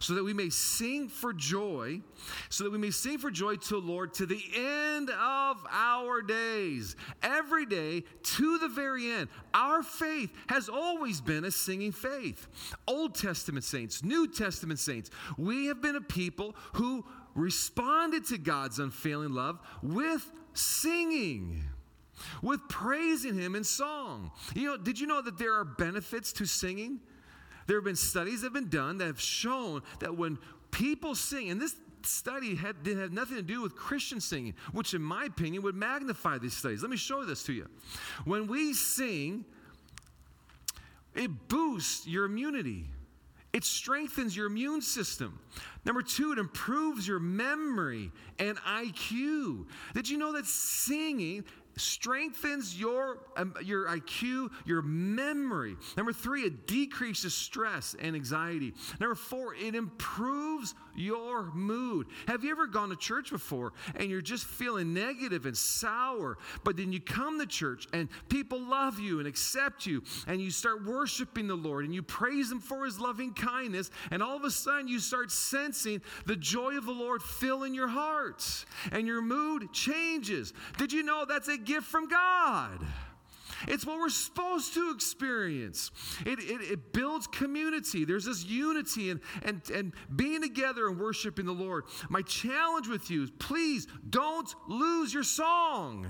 so 0.00 0.14
that 0.14 0.24
we 0.24 0.32
may 0.32 0.50
sing 0.50 1.08
for 1.08 1.32
joy, 1.32 2.00
so 2.48 2.64
that 2.64 2.70
we 2.70 2.78
may 2.78 2.90
sing 2.90 3.18
for 3.18 3.30
joy 3.30 3.56
to 3.56 3.80
the 3.80 3.86
Lord 3.86 4.14
to 4.14 4.26
the 4.26 4.42
end 4.54 5.10
of 5.10 5.64
our 5.70 6.22
days. 6.22 6.96
Every 7.22 7.66
day 7.66 8.04
to 8.22 8.58
the 8.58 8.68
very 8.68 9.10
end. 9.10 9.28
Our 9.54 9.82
faith 9.82 10.30
has 10.48 10.68
always 10.68 11.20
been 11.20 11.44
a 11.44 11.50
singing 11.50 11.92
faith. 11.92 12.48
Old 12.86 13.14
Testament 13.14 13.64
saints, 13.64 14.04
New 14.04 14.28
Testament 14.28 14.78
saints, 14.78 15.10
we 15.36 15.66
have 15.66 15.82
been 15.82 15.96
a 15.96 16.00
people 16.00 16.54
who 16.74 17.04
responded 17.34 18.26
to 18.26 18.38
God's 18.38 18.78
unfailing 18.78 19.32
love 19.32 19.60
with 19.82 20.30
singing 20.54 21.64
with 22.42 22.60
praising 22.68 23.38
him 23.38 23.54
in 23.54 23.64
song. 23.64 24.32
You 24.54 24.70
know, 24.70 24.76
did 24.76 24.98
you 24.98 25.06
know 25.06 25.22
that 25.22 25.38
there 25.38 25.54
are 25.54 25.64
benefits 25.64 26.32
to 26.34 26.46
singing? 26.46 27.00
There 27.68 27.76
have 27.76 27.84
been 27.84 27.96
studies 27.96 28.40
that 28.40 28.46
have 28.46 28.54
been 28.54 28.70
done 28.70 28.96
that 28.98 29.04
have 29.04 29.20
shown 29.20 29.82
that 30.00 30.16
when 30.16 30.38
people 30.70 31.14
sing, 31.14 31.50
and 31.50 31.60
this 31.60 31.76
study 32.02 32.54
had, 32.54 32.82
did 32.82 32.96
have 32.96 33.12
nothing 33.12 33.36
to 33.36 33.42
do 33.42 33.60
with 33.60 33.76
Christian 33.76 34.22
singing, 34.22 34.54
which 34.72 34.94
in 34.94 35.02
my 35.02 35.24
opinion 35.26 35.62
would 35.62 35.74
magnify 35.74 36.38
these 36.38 36.54
studies. 36.54 36.80
Let 36.80 36.90
me 36.90 36.96
show 36.96 37.24
this 37.24 37.42
to 37.44 37.52
you. 37.52 37.68
When 38.24 38.46
we 38.46 38.72
sing, 38.72 39.44
it 41.14 41.30
boosts 41.48 42.06
your 42.06 42.24
immunity. 42.24 42.86
It 43.52 43.64
strengthens 43.64 44.34
your 44.34 44.46
immune 44.46 44.80
system. 44.80 45.38
Number 45.84 46.00
two, 46.00 46.32
it 46.32 46.38
improves 46.38 47.06
your 47.06 47.20
memory 47.20 48.12
and 48.38 48.56
IQ. 48.58 49.66
Did 49.92 50.08
you 50.08 50.16
know 50.16 50.32
that 50.32 50.46
singing 50.46 51.44
strengthens 51.78 52.78
your, 52.78 53.18
um, 53.36 53.54
your 53.62 53.86
IQ, 53.86 54.50
your 54.64 54.82
memory. 54.82 55.76
Number 55.96 56.12
three, 56.12 56.42
it 56.42 56.66
decreases 56.66 57.34
stress 57.34 57.94
and 58.00 58.14
anxiety. 58.14 58.74
Number 59.00 59.14
four, 59.14 59.54
it 59.54 59.74
improves 59.74 60.74
your 60.94 61.44
mood. 61.54 62.08
Have 62.26 62.44
you 62.44 62.50
ever 62.50 62.66
gone 62.66 62.88
to 62.90 62.96
church 62.96 63.30
before 63.30 63.72
and 63.94 64.10
you're 64.10 64.20
just 64.20 64.44
feeling 64.44 64.92
negative 64.92 65.46
and 65.46 65.56
sour, 65.56 66.38
but 66.64 66.76
then 66.76 66.92
you 66.92 67.00
come 67.00 67.38
to 67.38 67.46
church 67.46 67.86
and 67.92 68.08
people 68.28 68.60
love 68.60 68.98
you 68.98 69.18
and 69.18 69.28
accept 69.28 69.86
you 69.86 70.02
and 70.26 70.40
you 70.40 70.50
start 70.50 70.84
worshiping 70.84 71.46
the 71.46 71.54
Lord 71.54 71.84
and 71.84 71.94
you 71.94 72.02
praise 72.02 72.50
Him 72.50 72.60
for 72.60 72.84
His 72.84 72.98
loving 72.98 73.32
kindness, 73.32 73.90
and 74.10 74.22
all 74.22 74.36
of 74.36 74.44
a 74.44 74.50
sudden 74.50 74.88
you 74.88 74.98
start 74.98 75.30
sensing 75.30 76.02
the 76.26 76.36
joy 76.36 76.76
of 76.76 76.84
the 76.84 76.92
Lord 76.92 77.22
fill 77.22 77.62
in 77.62 77.74
your 77.74 77.88
hearts 77.88 78.66
and 78.92 79.06
your 79.06 79.22
mood 79.22 79.72
changes. 79.72 80.52
Did 80.76 80.92
you 80.92 81.02
know 81.02 81.24
that's 81.24 81.48
a 81.48 81.58
gift 81.68 81.86
from 81.86 82.08
God? 82.08 82.84
It's 83.66 83.84
what 83.84 83.98
we're 83.98 84.08
supposed 84.08 84.74
to 84.74 84.92
experience. 84.92 85.90
It, 86.24 86.38
it, 86.38 86.72
it, 86.72 86.92
builds 86.92 87.26
community. 87.26 88.04
There's 88.04 88.24
this 88.24 88.44
unity 88.44 89.10
and, 89.10 89.20
and, 89.42 89.60
and 89.70 89.92
being 90.14 90.42
together 90.42 90.88
and 90.88 90.98
worshiping 90.98 91.46
the 91.46 91.52
Lord. 91.52 91.84
My 92.08 92.22
challenge 92.22 92.86
with 92.86 93.10
you 93.10 93.24
is 93.24 93.30
please 93.38 93.88
don't 94.08 94.48
lose 94.68 95.12
your 95.12 95.24
song. 95.24 96.06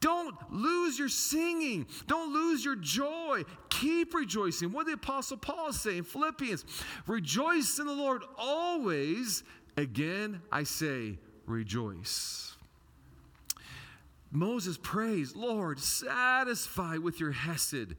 Don't 0.00 0.34
lose 0.50 0.98
your 0.98 1.10
singing. 1.10 1.86
Don't 2.06 2.32
lose 2.32 2.64
your 2.64 2.76
joy. 2.76 3.44
Keep 3.68 4.14
rejoicing. 4.14 4.72
What 4.72 4.86
the 4.86 4.94
Apostle 4.94 5.36
Paul 5.36 5.74
say 5.74 5.98
in 5.98 6.04
Philippians? 6.04 6.64
Rejoice 7.06 7.78
in 7.78 7.86
the 7.86 7.92
Lord 7.92 8.22
always. 8.38 9.44
Again, 9.76 10.40
I 10.50 10.62
say, 10.62 11.18
rejoice. 11.44 12.49
Moses 14.30 14.78
prays, 14.80 15.34
Lord, 15.34 15.80
satisfy 15.80 16.98
with 16.98 17.18
your 17.18 17.32
hesed, 17.32 17.96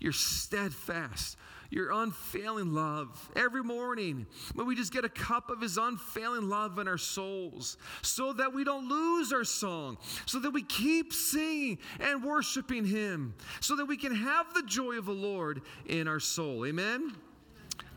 your 0.00 0.12
steadfast, 0.12 1.36
your 1.70 1.90
unfailing 1.90 2.72
love. 2.72 3.30
Every 3.36 3.62
morning, 3.62 4.26
may 4.54 4.64
we 4.64 4.76
just 4.76 4.92
get 4.92 5.04
a 5.04 5.08
cup 5.08 5.50
of 5.50 5.60
his 5.60 5.76
unfailing 5.76 6.48
love 6.48 6.78
in 6.78 6.88
our 6.88 6.98
souls 6.98 7.76
so 8.00 8.32
that 8.34 8.54
we 8.54 8.64
don't 8.64 8.88
lose 8.88 9.32
our 9.32 9.44
song, 9.44 9.98
so 10.24 10.38
that 10.38 10.50
we 10.50 10.62
keep 10.62 11.12
singing 11.12 11.78
and 12.00 12.24
worshiping 12.24 12.84
him, 12.86 13.34
so 13.60 13.76
that 13.76 13.86
we 13.86 13.96
can 13.96 14.14
have 14.14 14.54
the 14.54 14.62
joy 14.62 14.96
of 14.96 15.06
the 15.06 15.12
Lord 15.12 15.62
in 15.86 16.08
our 16.08 16.20
soul. 16.20 16.64
Amen? 16.64 17.14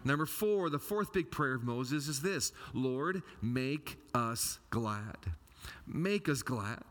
Number 0.03 0.25
four, 0.25 0.69
the 0.69 0.79
fourth 0.79 1.13
big 1.13 1.31
prayer 1.31 1.55
of 1.55 1.63
Moses 1.63 2.07
is 2.07 2.21
this 2.21 2.51
Lord, 2.73 3.21
make 3.41 3.97
us 4.13 4.59
glad. 4.69 5.17
Make 5.85 6.29
us 6.29 6.41
glad. 6.41 6.83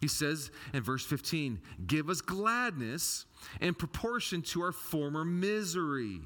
He 0.00 0.08
says 0.08 0.50
in 0.72 0.82
verse 0.82 1.04
15, 1.04 1.60
Give 1.86 2.08
us 2.08 2.20
gladness 2.20 3.26
in 3.60 3.74
proportion 3.74 4.42
to 4.42 4.62
our 4.62 4.72
former 4.72 5.24
misery. 5.24 6.20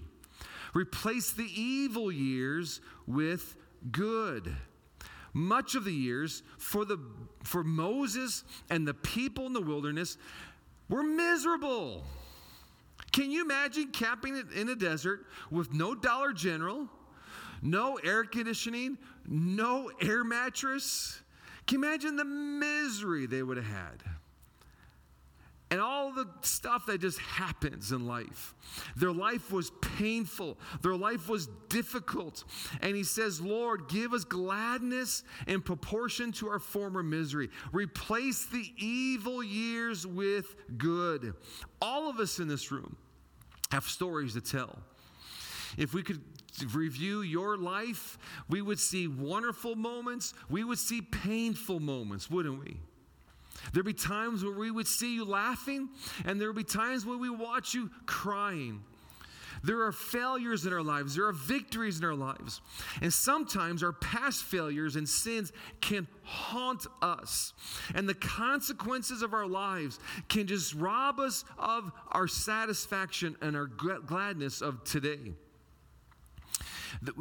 Replace 0.74 1.32
the 1.32 1.48
evil 1.54 2.11
years 2.11 2.80
with 3.06 3.56
good. 3.90 4.54
Much 5.35 5.74
of 5.74 5.85
the 5.85 5.92
years 5.92 6.42
for, 6.58 6.85
the, 6.85 6.98
for 7.42 7.64
Moses 7.64 8.44
and 8.68 8.87
the 8.87 8.94
people 8.94 9.46
in 9.46 9.52
the 9.52 9.62
wilderness 9.62 10.18
were 10.88 11.02
miserable. 11.02 12.04
Can 13.12 13.30
you 13.30 13.42
imagine 13.42 13.88
camping 13.92 14.42
in 14.54 14.68
a 14.68 14.74
desert 14.74 15.26
with 15.50 15.72
no 15.72 15.94
Dollar 15.94 16.32
General, 16.32 16.88
no 17.62 17.96
air 17.96 18.24
conditioning, 18.24 18.98
no 19.26 19.90
air 20.00 20.24
mattress? 20.24 21.21
Can 21.66 21.81
you 21.81 21.87
imagine 21.87 22.16
the 22.16 22.25
misery 22.25 23.27
they 23.27 23.42
would 23.42 23.57
have 23.57 23.66
had? 23.66 24.03
And 25.72 25.81
all 25.81 26.12
the 26.12 26.29
stuff 26.42 26.85
that 26.85 27.01
just 27.01 27.18
happens 27.18 27.92
in 27.92 28.07
life. 28.07 28.55
Their 28.94 29.11
life 29.11 29.51
was 29.51 29.70
painful. 29.81 30.59
Their 30.83 30.96
life 30.96 31.31
was 31.31 31.48
difficult. 31.70 32.44
And 32.83 32.94
he 32.94 33.05
says, 33.05 33.40
Lord, 33.40 33.88
give 33.88 34.12
us 34.12 34.25
gladness 34.25 35.25
in 35.46 35.62
proportion 35.62 36.31
to 36.33 36.51
our 36.51 36.59
former 36.59 37.03
misery. 37.03 37.48
Replace 37.72 38.44
the 38.44 38.70
evil 38.77 39.42
years 39.42 40.07
with 40.07 40.55
good. 40.77 41.33
All 41.81 42.11
of 42.11 42.18
us 42.18 42.38
in 42.38 42.48
this 42.48 42.70
room 42.70 42.94
have 43.70 43.85
stories 43.85 44.35
to 44.35 44.42
tell. 44.42 44.79
If 45.76 45.94
we 45.94 46.02
could 46.02 46.20
review 46.74 47.22
your 47.22 47.56
life, 47.56 48.18
we 48.48 48.62
would 48.62 48.78
see 48.78 49.08
wonderful 49.08 49.74
moments, 49.74 50.35
we 50.50 50.64
would 50.64 50.78
see 50.78 51.00
painful 51.00 51.80
moments, 51.80 52.30
wouldn't 52.30 52.58
we? 52.58 52.76
There'd 53.72 53.87
be 53.87 53.92
times 53.92 54.44
where 54.44 54.52
we 54.52 54.70
would 54.70 54.87
see 54.87 55.14
you 55.14 55.24
laughing, 55.24 55.88
and 56.24 56.40
there 56.40 56.48
would 56.48 56.56
be 56.56 56.64
times 56.64 57.06
where 57.06 57.16
we 57.16 57.30
watch 57.30 57.74
you 57.74 57.90
crying. 58.06 58.82
There 59.64 59.82
are 59.82 59.92
failures 59.92 60.66
in 60.66 60.72
our 60.72 60.82
lives, 60.82 61.14
there 61.14 61.26
are 61.26 61.32
victories 61.32 61.98
in 61.98 62.04
our 62.04 62.14
lives. 62.14 62.61
And 63.00 63.12
sometimes 63.12 63.82
our 63.82 63.92
past 63.92 64.42
failures 64.42 64.96
and 64.96 65.08
sins 65.08 65.52
can 65.80 66.08
haunt 66.24 66.87
us. 67.00 67.52
And 67.94 68.08
the 68.08 68.14
consequences 68.14 69.22
of 69.22 69.35
our 69.35 69.46
lives 69.46 70.00
can 70.28 70.48
just 70.48 70.74
rob 70.74 71.20
us 71.20 71.44
of 71.58 71.92
our 72.11 72.26
satisfaction 72.26 73.37
and 73.40 73.56
our 73.56 73.66
gladness 73.66 74.62
of 74.62 74.82
today. 74.82 75.32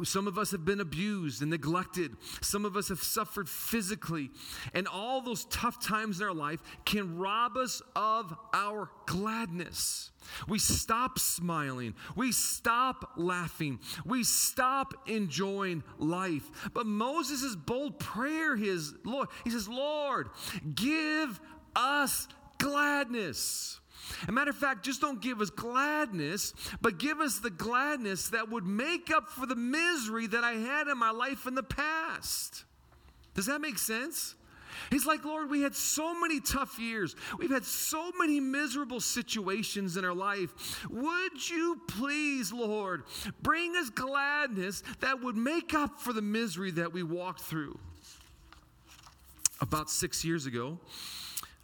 Some 0.04 0.26
of 0.26 0.38
us 0.38 0.50
have 0.50 0.64
been 0.64 0.80
abused 0.80 1.42
and 1.42 1.50
neglected. 1.50 2.16
Some 2.40 2.64
of 2.64 2.76
us 2.76 2.88
have 2.88 3.02
suffered 3.02 3.48
physically. 3.48 4.30
And 4.74 4.86
all 4.86 5.20
those 5.20 5.44
tough 5.46 5.82
times 5.84 6.20
in 6.20 6.26
our 6.26 6.34
life 6.34 6.60
can 6.84 7.18
rob 7.18 7.56
us 7.56 7.82
of 7.94 8.34
our 8.52 8.90
gladness. 9.06 10.10
We 10.48 10.58
stop 10.58 11.18
smiling. 11.18 11.94
We 12.16 12.32
stop 12.32 13.12
laughing. 13.16 13.80
We 14.04 14.24
stop 14.24 14.94
enjoying 15.06 15.82
life. 15.98 16.70
But 16.72 16.86
Moses' 16.86 17.56
bold 17.56 17.98
prayer, 17.98 18.56
his 18.56 18.94
Lord, 19.04 19.28
he 19.44 19.50
says, 19.50 19.68
Lord, 19.68 20.28
give 20.74 21.40
us 21.74 22.28
gladness. 22.58 23.80
A 24.28 24.32
matter 24.32 24.50
of 24.50 24.56
fact, 24.56 24.84
just 24.84 25.00
don't 25.00 25.20
give 25.20 25.40
us 25.40 25.50
gladness, 25.50 26.54
but 26.80 26.98
give 26.98 27.20
us 27.20 27.38
the 27.38 27.50
gladness 27.50 28.28
that 28.28 28.50
would 28.50 28.64
make 28.64 29.10
up 29.10 29.28
for 29.28 29.46
the 29.46 29.56
misery 29.56 30.26
that 30.26 30.44
I 30.44 30.52
had 30.52 30.88
in 30.88 30.98
my 30.98 31.10
life 31.10 31.46
in 31.46 31.54
the 31.54 31.62
past. 31.62 32.64
Does 33.34 33.46
that 33.46 33.60
make 33.60 33.78
sense? 33.78 34.34
He's 34.90 35.06
like, 35.06 35.24
Lord, 35.24 35.50
we 35.50 35.62
had 35.62 35.74
so 35.74 36.18
many 36.18 36.40
tough 36.40 36.78
years. 36.78 37.14
We've 37.38 37.50
had 37.50 37.64
so 37.64 38.10
many 38.18 38.40
miserable 38.40 39.00
situations 39.00 39.96
in 39.96 40.04
our 40.04 40.14
life. 40.14 40.86
Would 40.90 41.50
you 41.50 41.80
please, 41.88 42.52
Lord, 42.52 43.04
bring 43.42 43.76
us 43.76 43.90
gladness 43.90 44.82
that 45.00 45.22
would 45.22 45.36
make 45.36 45.74
up 45.74 46.00
for 46.00 46.12
the 46.12 46.22
misery 46.22 46.70
that 46.72 46.92
we 46.92 47.02
walked 47.02 47.40
through? 47.40 47.78
About 49.60 49.88
six 49.88 50.24
years 50.24 50.46
ago, 50.46 50.78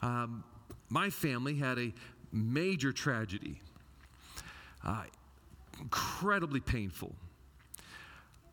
um, 0.03 0.45
my 0.89 1.11
family 1.11 1.57
had 1.57 1.79
a 1.79 1.93
major 2.33 2.93
tragedy, 2.93 3.61
uh, 4.85 5.05
incredibly 5.81 6.61
painful, 6.61 7.15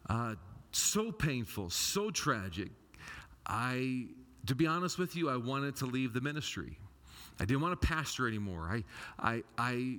uh, 0.10 0.36
so 0.72 1.12
painful, 1.12 1.70
so 1.70 2.10
tragic. 2.12 2.70
I, 3.46 4.08
to 4.48 4.56
be 4.56 4.68
honest 4.68 4.98
with 4.98 5.16
you, 5.16 5.30
I 5.30 5.38
wanted 5.38 5.76
to 5.78 5.86
leave 5.86 6.14
the 6.14 6.22
ministry. 6.22 6.78
I 7.40 7.46
didn't 7.46 7.62
want 7.62 7.80
to 7.80 7.88
pastor 7.88 8.28
anymore. 8.28 8.70
I, 8.72 8.84
I, 9.20 9.44
I 9.58 9.98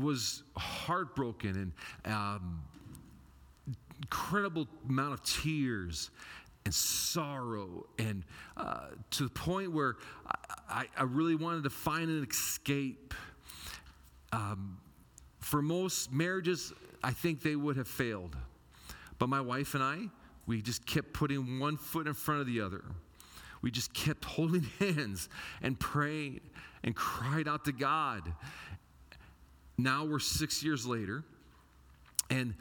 was 0.00 0.42
heartbroken 0.56 1.72
and 2.04 2.12
um, 2.14 2.62
incredible 4.02 4.66
amount 4.88 5.14
of 5.14 5.22
tears 5.22 6.10
and 6.64 6.74
sorrow, 6.74 7.86
and 7.98 8.24
uh, 8.56 8.88
to 9.10 9.24
the 9.24 9.30
point 9.30 9.72
where 9.72 9.96
I, 10.68 10.86
I, 10.96 11.02
really 11.02 11.34
wanted 11.34 11.64
to 11.64 11.70
find 11.70 12.08
an 12.08 12.26
escape. 12.30 13.14
Um, 14.32 14.78
for 15.40 15.60
most 15.60 16.12
marriages, 16.12 16.72
I 17.02 17.10
think 17.10 17.42
they 17.42 17.56
would 17.56 17.76
have 17.76 17.88
failed. 17.88 18.36
But 19.18 19.28
my 19.28 19.40
wife 19.40 19.74
and 19.74 19.82
I, 19.82 19.98
we 20.46 20.62
just 20.62 20.86
kept 20.86 21.12
putting 21.12 21.58
one 21.58 21.76
foot 21.76 22.06
in 22.06 22.14
front 22.14 22.40
of 22.40 22.46
the 22.46 22.60
other. 22.60 22.82
We 23.60 23.70
just 23.70 23.92
kept 23.94 24.24
holding 24.24 24.62
hands 24.78 25.28
and 25.62 25.78
praying 25.78 26.40
and 26.84 26.94
cried 26.94 27.48
out 27.48 27.64
to 27.66 27.72
God. 27.72 28.32
Now 29.78 30.04
we're 30.04 30.18
six 30.18 30.62
years 30.62 30.86
later, 30.86 31.24
and 32.30 32.54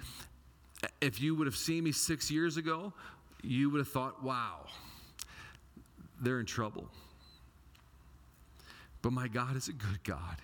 if 1.02 1.22
you 1.22 1.36
would 1.36 1.48
have 1.48 1.56
seen 1.56 1.84
me 1.84 1.92
six 1.92 2.32
years 2.32 2.58
ago, 2.58 2.94
you 3.44 3.70
would 3.70 3.80
have 3.80 3.88
thought, 3.88 4.24
wow, 4.24 4.68
they're 6.20 6.40
in 6.40 6.46
trouble. 6.46 6.90
But 9.02 9.14
my 9.14 9.28
God 9.28 9.56
is 9.56 9.68
a 9.68 9.74
good 9.74 10.04
God. 10.04 10.42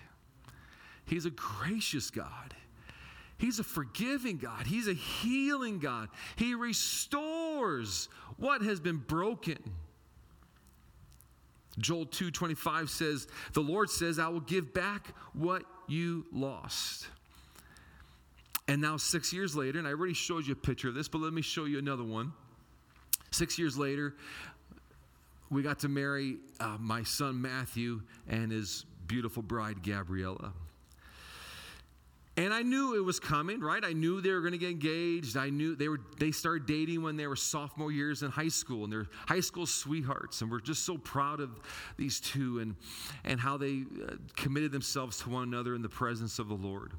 He's 1.04 1.26
a 1.26 1.30
gracious 1.30 2.10
God. 2.10 2.54
He's 3.38 3.60
a 3.60 3.64
forgiving 3.64 4.36
God. 4.36 4.66
He's 4.66 4.88
a 4.88 4.92
healing 4.92 5.78
God. 5.78 6.08
He 6.34 6.54
restores 6.54 8.08
what 8.36 8.62
has 8.62 8.80
been 8.80 8.96
broken. 8.96 9.58
Joel 11.78 12.06
2:25 12.06 12.90
says, 12.90 13.28
"The 13.52 13.62
Lord 13.62 13.88
says, 13.88 14.18
I 14.18 14.26
will 14.26 14.40
give 14.40 14.74
back 14.74 15.16
what 15.32 15.64
you 15.86 16.26
lost." 16.32 17.08
And 18.66 18.82
now 18.82 18.96
6 18.96 19.32
years 19.32 19.54
later, 19.54 19.78
and 19.78 19.86
I 19.86 19.92
already 19.92 20.14
showed 20.14 20.48
you 20.48 20.54
a 20.54 20.56
picture 20.56 20.88
of 20.88 20.94
this, 20.94 21.06
but 21.06 21.20
let 21.20 21.32
me 21.32 21.40
show 21.40 21.64
you 21.64 21.78
another 21.78 22.02
one. 22.02 22.32
6 23.30 23.58
years 23.58 23.76
later, 23.76 24.14
we 25.50 25.62
got 25.62 25.78
to 25.80 25.88
marry 25.88 26.36
uh, 26.60 26.76
my 26.78 27.02
son 27.02 27.40
Matthew 27.40 28.02
and 28.28 28.52
his 28.52 28.84
beautiful 29.06 29.42
bride 29.42 29.82
Gabriella. 29.82 30.52
And 32.38 32.54
I 32.54 32.62
knew 32.62 32.94
it 32.94 33.04
was 33.04 33.18
coming, 33.18 33.60
right? 33.60 33.84
I 33.84 33.92
knew 33.92 34.20
they 34.20 34.30
were 34.30 34.40
going 34.40 34.52
to 34.52 34.58
get 34.58 34.70
engaged. 34.70 35.36
I 35.36 35.50
knew 35.50 35.74
they 35.74 35.88
were 35.88 35.98
they 36.20 36.30
started 36.30 36.66
dating 36.66 37.02
when 37.02 37.16
they 37.16 37.26
were 37.26 37.34
sophomore 37.34 37.90
years 37.90 38.22
in 38.22 38.30
high 38.30 38.48
school 38.48 38.84
and 38.84 38.92
they're 38.92 39.08
high 39.26 39.40
school 39.40 39.66
sweethearts 39.66 40.40
and 40.40 40.48
we're 40.48 40.60
just 40.60 40.86
so 40.86 40.96
proud 40.98 41.40
of 41.40 41.50
these 41.96 42.20
two 42.20 42.60
and 42.60 42.76
and 43.24 43.40
how 43.40 43.56
they 43.56 43.82
uh, 44.06 44.12
committed 44.36 44.70
themselves 44.70 45.18
to 45.18 45.30
one 45.30 45.48
another 45.48 45.74
in 45.74 45.82
the 45.82 45.88
presence 45.88 46.38
of 46.38 46.46
the 46.46 46.54
Lord. 46.54 46.92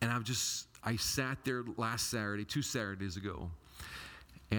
And 0.00 0.12
I've 0.12 0.22
just 0.22 0.68
I 0.84 0.94
sat 0.94 1.38
there 1.42 1.64
last 1.76 2.10
Saturday, 2.10 2.44
two 2.44 2.62
Saturdays 2.62 3.16
ago, 3.16 3.50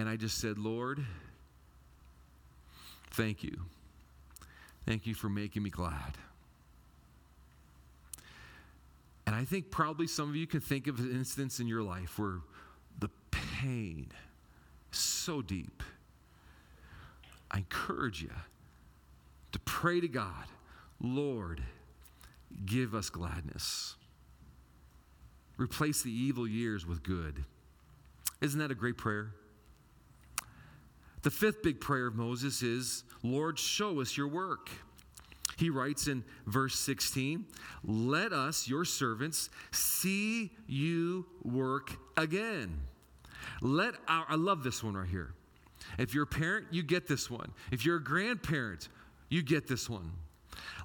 and 0.00 0.08
I 0.08 0.16
just 0.16 0.38
said, 0.38 0.58
"Lord, 0.58 1.04
thank 3.12 3.42
you. 3.42 3.62
Thank 4.84 5.06
you 5.06 5.14
for 5.14 5.28
making 5.28 5.62
me 5.62 5.70
glad." 5.70 6.18
And 9.26 9.34
I 9.34 9.44
think 9.44 9.70
probably 9.70 10.06
some 10.06 10.28
of 10.28 10.36
you 10.36 10.46
can 10.46 10.60
think 10.60 10.86
of 10.86 11.00
an 11.00 11.10
instance 11.10 11.58
in 11.58 11.66
your 11.66 11.82
life 11.82 12.18
where 12.18 12.40
the 12.98 13.08
pain 13.30 14.12
so 14.92 15.42
deep. 15.42 15.82
I 17.50 17.58
encourage 17.58 18.22
you 18.22 18.32
to 19.52 19.58
pray 19.60 20.00
to 20.00 20.08
God, 20.08 20.46
Lord, 21.00 21.62
give 22.64 22.94
us 22.94 23.10
gladness. 23.10 23.96
Replace 25.56 26.02
the 26.02 26.12
evil 26.12 26.46
years 26.46 26.86
with 26.86 27.02
good. 27.02 27.44
Isn't 28.40 28.60
that 28.60 28.70
a 28.70 28.74
great 28.74 28.98
prayer? 28.98 29.32
The 31.26 31.32
fifth 31.32 31.60
big 31.60 31.80
prayer 31.80 32.06
of 32.06 32.14
Moses 32.14 32.62
is, 32.62 33.02
Lord, 33.24 33.58
show 33.58 34.00
us 34.00 34.16
your 34.16 34.28
work. 34.28 34.70
He 35.56 35.70
writes 35.70 36.06
in 36.06 36.22
verse 36.46 36.78
16, 36.78 37.44
Let 37.82 38.32
us, 38.32 38.68
your 38.68 38.84
servants, 38.84 39.50
see 39.72 40.52
you 40.68 41.26
work 41.42 41.90
again. 42.16 42.78
Let 43.60 43.94
our, 44.06 44.24
I 44.28 44.36
love 44.36 44.62
this 44.62 44.84
one 44.84 44.96
right 44.96 45.08
here. 45.08 45.32
If 45.98 46.14
you're 46.14 46.22
a 46.22 46.28
parent, 46.28 46.68
you 46.70 46.84
get 46.84 47.08
this 47.08 47.28
one. 47.28 47.50
If 47.72 47.84
you're 47.84 47.96
a 47.96 48.04
grandparent, 48.04 48.88
you 49.28 49.42
get 49.42 49.66
this 49.66 49.90
one. 49.90 50.12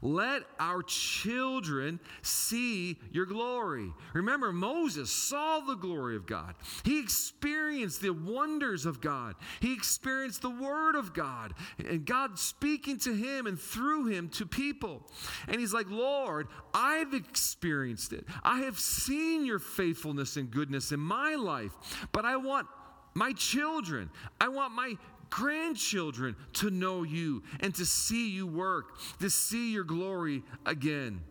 Let 0.02 0.44
our 0.60 0.84
children 0.84 2.00
see 2.22 2.98
your 3.12 3.26
glory. 3.26 3.92
Remember, 4.14 4.52
Moses 4.52 5.12
saw 5.12 5.60
the 5.60 5.76
glory 5.76 6.16
of 6.16 6.26
God. 6.26 6.56
He 6.84 7.00
experienced 7.00 8.02
the 8.02 8.12
wonders 8.12 8.86
of 8.86 9.02
God. 9.02 9.36
He 9.60 9.74
experienced 9.74 10.42
the 10.42 10.50
word 10.50 10.96
of 10.96 11.14
God 11.14 11.54
and 11.78 12.06
God 12.06 12.40
speaking 12.40 12.98
to 13.00 13.14
him 13.14 13.48
and 13.48 13.60
through 13.60 14.08
him 14.08 14.30
to 14.30 14.46
people. 14.46 15.04
And 15.48 15.60
he's 15.60 15.74
like, 15.74 15.90
Lord, 15.90 16.48
I've 16.74 17.14
experienced 17.14 18.14
it. 18.14 18.26
I 18.44 18.62
have 18.62 18.80
seen 18.80 19.46
your 19.46 19.60
faithfulness 19.60 20.38
and 20.38 20.50
goodness 20.50 20.92
in 20.92 21.00
my 21.00 21.36
life, 21.36 21.72
but 22.12 22.26
I 22.26 22.38
want 22.38 22.68
my 23.14 23.34
children, 23.34 24.10
I 24.40 24.48
want 24.48 24.74
my 24.74 24.96
grandchildren 25.32 26.36
to 26.54 26.70
know 26.70 27.02
you 27.02 27.42
and 27.62 27.74
to 27.76 27.86
see 27.86 28.30
you 28.30 28.46
work, 28.46 29.00
to 29.20 29.30
see 29.30 29.72
your 29.74 29.84
glory 29.84 30.44
again. 30.68 31.22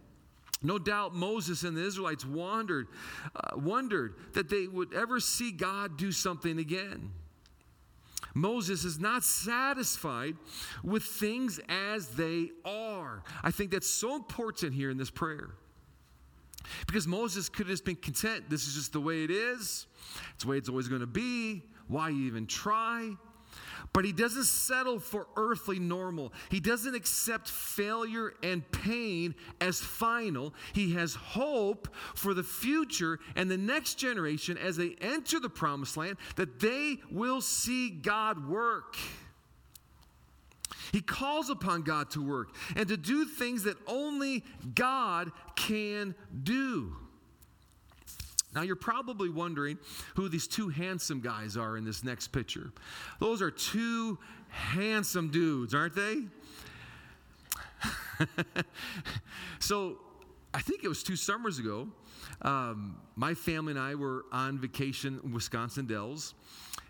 No 0.62 0.78
doubt 0.78 1.14
Moses 1.14 1.62
and 1.62 1.76
the 1.76 1.86
Israelites 1.86 2.26
wandered, 2.26 2.88
uh, 3.34 3.56
wondered 3.56 4.14
that 4.34 4.50
they 4.50 4.66
would 4.66 4.92
ever 4.92 5.20
see 5.20 5.52
God 5.52 5.96
do 5.96 6.12
something 6.12 6.58
again. 6.58 7.12
Moses 8.34 8.84
is 8.84 8.98
not 9.00 9.24
satisfied 9.24 10.36
with 10.84 11.02
things 11.02 11.60
as 11.68 12.08
they 12.08 12.50
are. 12.64 13.22
I 13.42 13.50
think 13.50 13.70
that's 13.70 13.88
so 13.88 14.16
important 14.16 14.74
here 14.74 14.90
in 14.90 14.98
this 14.98 15.10
prayer. 15.10 15.50
Because 16.86 17.06
Moses 17.06 17.48
could 17.48 17.66
have 17.66 17.72
just 17.72 17.84
been 17.84 17.96
content. 17.96 18.48
This 18.48 18.68
is 18.68 18.74
just 18.74 18.92
the 18.92 19.00
way 19.00 19.24
it 19.24 19.30
is. 19.30 19.86
It's 20.34 20.44
the 20.44 20.50
way 20.50 20.58
it's 20.58 20.68
always 20.68 20.88
going 20.88 21.00
to 21.00 21.06
be. 21.06 21.62
Why 21.88 22.10
you 22.10 22.26
even 22.26 22.46
try? 22.46 23.16
But 23.92 24.05
he 24.05 24.12
doesn't 24.12 24.44
settle 24.44 25.00
for 25.00 25.26
earthly 25.37 25.81
normal. 25.81 26.33
He 26.48 26.61
doesn't 26.61 26.94
accept 26.94 27.48
failure 27.48 28.35
and 28.42 28.68
pain 28.70 29.35
as 29.61 29.81
final. 29.81 30.55
He 30.72 30.94
has 30.94 31.14
hope 31.14 31.88
for 32.14 32.33
the 32.33 32.44
future 32.44 33.18
and 33.35 33.50
the 33.50 33.59
next 33.59 33.94
generation 33.96 34.57
as 34.57 34.76
they 34.76 34.94
enter 35.00 35.40
the 35.40 35.50
promised 35.50 35.96
land 35.96 36.18
that 36.37 36.61
they 36.61 36.98
will 37.11 37.40
see 37.40 37.90
God 37.90 38.48
work. 38.48 38.96
He 40.92 41.00
calls 41.00 41.50
upon 41.50 41.83
God 41.83 42.11
to 42.12 42.22
work 42.24 42.55
and 42.76 42.88
to 42.88 42.96
do 42.96 43.24
things 43.24 43.64
that 43.64 43.76
only 43.87 44.44
God 44.74 45.31
can 45.57 46.14
do. 46.42 46.96
Now, 48.54 48.62
you're 48.62 48.76
probably 48.76 49.28
wondering 49.28 49.78
who 50.16 50.28
these 50.28 50.48
two 50.48 50.68
handsome 50.68 51.20
guys 51.20 51.56
are 51.56 51.76
in 51.76 51.84
this 51.84 52.02
next 52.02 52.28
picture. 52.28 52.72
Those 53.20 53.42
are 53.42 53.50
two 53.50 54.18
handsome 54.48 55.30
dudes, 55.30 55.74
aren't 55.74 55.94
they? 55.94 56.22
so, 59.60 59.98
I 60.52 60.60
think 60.60 60.82
it 60.82 60.88
was 60.88 61.02
two 61.02 61.16
summers 61.16 61.58
ago. 61.58 61.88
Um, 62.42 62.96
my 63.16 63.34
family 63.34 63.72
and 63.72 63.80
I 63.80 63.94
were 63.94 64.24
on 64.32 64.58
vacation 64.58 65.20
in 65.22 65.32
Wisconsin 65.32 65.86
Dells, 65.86 66.34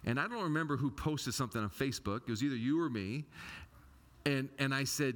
and 0.04 0.18
I 0.18 0.28
don't 0.28 0.42
remember 0.42 0.76
who 0.76 0.90
posted 0.90 1.34
something 1.34 1.60
on 1.60 1.68
Facebook. 1.68 2.22
It 2.26 2.30
was 2.30 2.42
either 2.42 2.56
you 2.56 2.80
or 2.80 2.88
me. 2.88 3.24
And, 4.26 4.48
and 4.58 4.74
I 4.74 4.84
said, 4.84 5.14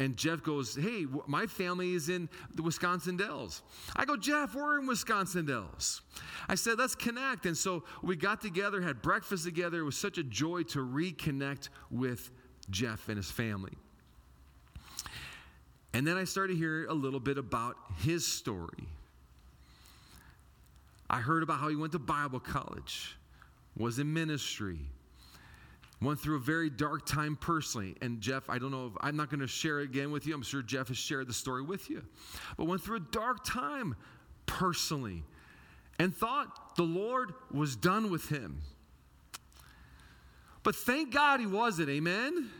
and 0.00 0.16
Jeff 0.16 0.42
goes, 0.42 0.74
Hey, 0.74 1.06
my 1.26 1.46
family 1.46 1.94
is 1.94 2.08
in 2.08 2.28
the 2.54 2.62
Wisconsin 2.62 3.16
Dells. 3.16 3.62
I 3.94 4.04
go, 4.04 4.16
Jeff, 4.16 4.54
we're 4.54 4.80
in 4.80 4.86
Wisconsin 4.86 5.46
Dells. 5.46 6.02
I 6.48 6.56
said, 6.56 6.78
Let's 6.78 6.94
connect. 6.94 7.46
And 7.46 7.56
so 7.56 7.84
we 8.02 8.16
got 8.16 8.40
together, 8.40 8.80
had 8.80 9.02
breakfast 9.02 9.44
together. 9.44 9.78
It 9.78 9.84
was 9.84 9.96
such 9.96 10.18
a 10.18 10.24
joy 10.24 10.64
to 10.64 10.80
reconnect 10.80 11.68
with 11.90 12.30
Jeff 12.70 13.08
and 13.08 13.16
his 13.16 13.30
family. 13.30 13.72
And 15.92 16.04
then 16.04 16.16
I 16.16 16.24
started 16.24 16.56
hearing 16.56 16.88
a 16.88 16.94
little 16.94 17.20
bit 17.20 17.38
about 17.38 17.76
his 17.98 18.26
story. 18.26 18.88
I 21.08 21.20
heard 21.20 21.44
about 21.44 21.60
how 21.60 21.68
he 21.68 21.76
went 21.76 21.92
to 21.92 22.00
Bible 22.00 22.40
college, 22.40 23.16
was 23.76 24.00
in 24.00 24.12
ministry, 24.12 24.80
went 26.04 26.20
through 26.20 26.36
a 26.36 26.40
very 26.40 26.70
dark 26.70 27.06
time 27.06 27.36
personally. 27.36 27.96
And 28.02 28.20
Jeff, 28.20 28.48
I 28.48 28.58
don't 28.58 28.70
know 28.70 28.86
if 28.86 28.92
I'm 29.00 29.16
not 29.16 29.30
going 29.30 29.40
to 29.40 29.46
share 29.46 29.80
it 29.80 29.84
again 29.84 30.10
with 30.10 30.26
you. 30.26 30.34
I'm 30.34 30.42
sure 30.42 30.62
Jeff 30.62 30.88
has 30.88 30.96
shared 30.96 31.26
the 31.26 31.32
story 31.32 31.62
with 31.62 31.90
you. 31.90 32.02
But 32.56 32.66
went 32.66 32.82
through 32.82 32.96
a 32.96 33.06
dark 33.10 33.44
time 33.44 33.96
personally 34.46 35.24
and 35.98 36.14
thought 36.14 36.76
the 36.76 36.82
Lord 36.82 37.34
was 37.50 37.76
done 37.76 38.10
with 38.10 38.28
him. 38.28 38.60
But 40.62 40.74
thank 40.74 41.12
God 41.12 41.40
he 41.40 41.46
wasn't. 41.46 41.90
Amen. 41.90 42.50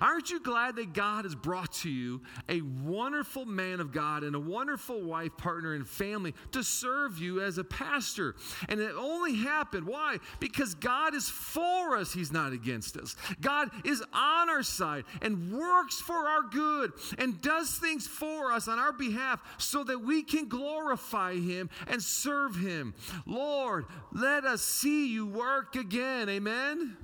Aren't 0.00 0.30
you 0.30 0.40
glad 0.40 0.76
that 0.76 0.92
God 0.92 1.24
has 1.24 1.34
brought 1.34 1.72
to 1.74 1.90
you 1.90 2.22
a 2.48 2.60
wonderful 2.60 3.44
man 3.44 3.80
of 3.80 3.92
God 3.92 4.22
and 4.24 4.34
a 4.34 4.40
wonderful 4.40 5.02
wife, 5.02 5.36
partner, 5.36 5.74
and 5.74 5.86
family 5.86 6.34
to 6.52 6.62
serve 6.62 7.18
you 7.18 7.40
as 7.40 7.58
a 7.58 7.64
pastor? 7.64 8.34
And 8.68 8.80
it 8.80 8.94
only 8.96 9.36
happened. 9.36 9.86
Why? 9.86 10.18
Because 10.40 10.74
God 10.74 11.14
is 11.14 11.28
for 11.28 11.96
us, 11.96 12.12
He's 12.12 12.32
not 12.32 12.52
against 12.52 12.96
us. 12.96 13.16
God 13.40 13.70
is 13.84 14.02
on 14.12 14.48
our 14.48 14.62
side 14.62 15.04
and 15.20 15.52
works 15.52 16.00
for 16.00 16.14
our 16.28 16.42
good 16.42 16.92
and 17.18 17.40
does 17.40 17.70
things 17.76 18.06
for 18.06 18.52
us 18.52 18.68
on 18.68 18.78
our 18.78 18.92
behalf 18.92 19.40
so 19.58 19.84
that 19.84 20.00
we 20.00 20.22
can 20.22 20.48
glorify 20.48 21.34
Him 21.34 21.70
and 21.86 22.02
serve 22.02 22.56
Him. 22.56 22.94
Lord, 23.26 23.86
let 24.12 24.44
us 24.44 24.62
see 24.62 25.12
you 25.12 25.26
work 25.26 25.76
again. 25.76 26.28
Amen. 26.28 26.96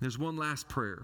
There's 0.00 0.18
one 0.18 0.36
last 0.36 0.68
prayer 0.68 1.02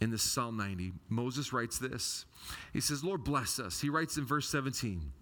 in 0.00 0.10
this 0.10 0.22
Psalm 0.22 0.56
90. 0.56 0.92
Moses 1.08 1.52
writes 1.52 1.78
this. 1.78 2.24
He 2.72 2.80
says, 2.80 3.04
Lord, 3.04 3.24
bless 3.24 3.58
us. 3.58 3.80
He 3.80 3.88
writes 3.88 4.16
in 4.16 4.24
verse 4.24 4.48
17, 4.48 5.12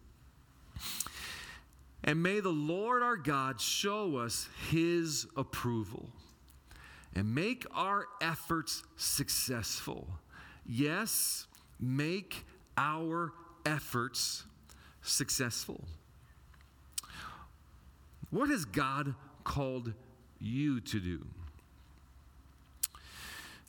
and 2.05 2.23
may 2.23 2.41
the 2.41 2.49
Lord 2.49 3.03
our 3.03 3.17
God 3.17 3.61
show 3.61 4.17
us 4.17 4.49
his 4.71 5.27
approval 5.37 6.09
and 7.15 7.35
make 7.35 7.65
our 7.75 8.07
efforts 8.21 8.83
successful. 8.97 10.09
Yes, 10.67 11.47
make 11.79 12.45
our 12.77 13.33
efforts 13.67 14.45
successful. 15.03 15.85
What 18.31 18.49
has 18.49 18.65
God 18.65 19.15
called 19.45 19.93
you 20.41 20.81
to 20.81 20.99
do? 20.99 21.27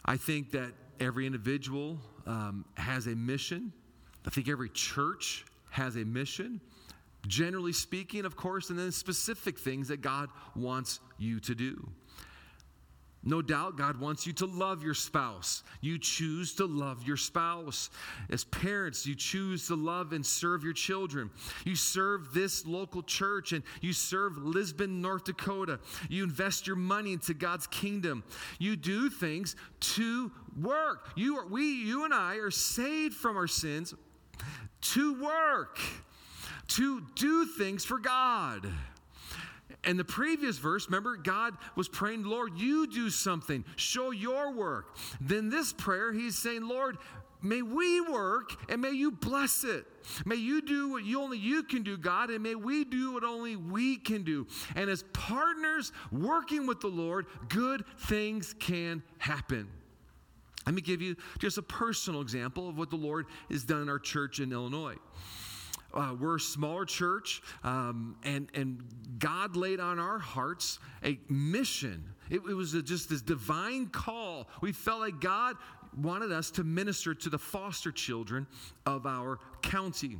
I 0.05 0.17
think 0.17 0.51
that 0.51 0.71
every 0.99 1.25
individual 1.25 1.97
um, 2.25 2.65
has 2.75 3.07
a 3.07 3.15
mission. 3.15 3.71
I 4.25 4.29
think 4.29 4.49
every 4.49 4.69
church 4.69 5.45
has 5.69 5.95
a 5.95 6.05
mission. 6.05 6.61
Generally 7.27 7.73
speaking, 7.73 8.25
of 8.25 8.35
course, 8.35 8.69
and 8.69 8.77
then 8.77 8.91
specific 8.91 9.57
things 9.57 9.87
that 9.87 10.01
God 10.01 10.29
wants 10.55 10.99
you 11.17 11.39
to 11.41 11.55
do. 11.55 11.89
No 13.25 13.41
doubt 13.41 13.77
God 13.77 13.99
wants 13.99 14.27
you 14.27 14.33
to 14.33 14.45
love 14.45 14.83
your 14.83 14.93
spouse. 14.93 15.63
You 15.79 15.97
choose 15.97 16.53
to 16.55 16.65
love 16.65 17.07
your 17.07 17.15
spouse. 17.15 17.89
As 18.29 18.43
parents, 18.43 19.05
you 19.05 19.15
choose 19.15 19.67
to 19.67 19.75
love 19.75 20.11
and 20.11 20.25
serve 20.25 20.63
your 20.63 20.73
children. 20.73 21.29
You 21.65 21.75
serve 21.75 22.33
this 22.33 22.65
local 22.65 23.01
church 23.01 23.53
and 23.53 23.63
you 23.81 23.93
serve 23.93 24.37
Lisbon, 24.37 25.01
North 25.01 25.23
Dakota. 25.23 25.79
You 26.09 26.23
invest 26.23 26.67
your 26.67 26.75
money 26.75 27.13
into 27.13 27.33
God's 27.33 27.67
kingdom. 27.67 28.23
You 28.59 28.75
do 28.75 29.09
things 29.09 29.55
to 29.79 30.31
work. 30.61 31.09
You 31.15 31.37
are, 31.37 31.47
we 31.47 31.63
you 31.63 32.03
and 32.03 32.13
I 32.13 32.35
are 32.35 32.51
saved 32.51 33.15
from 33.15 33.37
our 33.37 33.47
sins 33.47 33.93
to 34.81 35.21
work. 35.21 35.79
To 36.69 37.01
do 37.15 37.45
things 37.45 37.85
for 37.85 37.99
God. 37.99 38.67
And 39.85 39.99
the 39.99 40.05
previous 40.05 40.57
verse, 40.57 40.87
remember, 40.87 41.17
God 41.17 41.55
was 41.75 41.89
praying, 41.89 42.23
Lord, 42.23 42.57
you 42.57 42.87
do 42.87 43.09
something, 43.09 43.65
show 43.75 44.11
your 44.11 44.53
work. 44.53 44.95
Then 45.19 45.49
this 45.49 45.73
prayer, 45.73 46.13
he's 46.13 46.37
saying, 46.37 46.61
Lord, 46.67 46.97
may 47.41 47.61
we 47.61 47.99
work 47.99 48.53
and 48.69 48.81
may 48.81 48.91
you 48.91 49.11
bless 49.11 49.65
it. 49.65 49.85
May 50.25 50.35
you 50.35 50.61
do 50.61 50.89
what 50.89 51.03
you 51.03 51.21
only 51.21 51.37
you 51.37 51.63
can 51.63 51.83
do, 51.83 51.97
God, 51.97 52.29
and 52.29 52.41
may 52.41 52.55
we 52.55 52.85
do 52.85 53.13
what 53.13 53.23
only 53.23 53.57
we 53.57 53.97
can 53.97 54.23
do. 54.23 54.47
And 54.75 54.89
as 54.89 55.03
partners 55.11 55.91
working 56.11 56.65
with 56.65 56.79
the 56.79 56.87
Lord, 56.87 57.25
good 57.49 57.83
things 57.99 58.55
can 58.59 59.03
happen. 59.17 59.67
Let 60.65 60.75
me 60.75 60.81
give 60.81 61.01
you 61.01 61.17
just 61.39 61.57
a 61.57 61.61
personal 61.61 62.21
example 62.21 62.69
of 62.69 62.77
what 62.77 62.89
the 62.89 62.95
Lord 62.95 63.25
has 63.49 63.63
done 63.65 63.81
in 63.81 63.89
our 63.89 63.99
church 63.99 64.39
in 64.39 64.53
Illinois. 64.53 64.95
Uh, 65.93 66.15
we're 66.19 66.37
a 66.37 66.39
smaller 66.39 66.85
church, 66.85 67.41
um, 67.63 68.15
and, 68.23 68.47
and 68.53 68.83
God 69.19 69.55
laid 69.55 69.79
on 69.79 69.99
our 69.99 70.17
hearts 70.17 70.79
a 71.03 71.19
mission. 71.29 72.03
It, 72.29 72.37
it 72.49 72.55
was 72.55 72.73
a, 72.73 72.81
just 72.81 73.09
this 73.09 73.21
divine 73.21 73.87
call. 73.87 74.47
We 74.61 74.71
felt 74.71 74.99
like 74.99 75.19
God 75.19 75.55
wanted 75.95 76.31
us 76.31 76.49
to 76.51 76.63
minister 76.63 77.13
to 77.13 77.29
the 77.29 77.37
foster 77.37 77.91
children 77.91 78.47
of 78.85 79.05
our 79.05 79.39
county. 79.61 80.17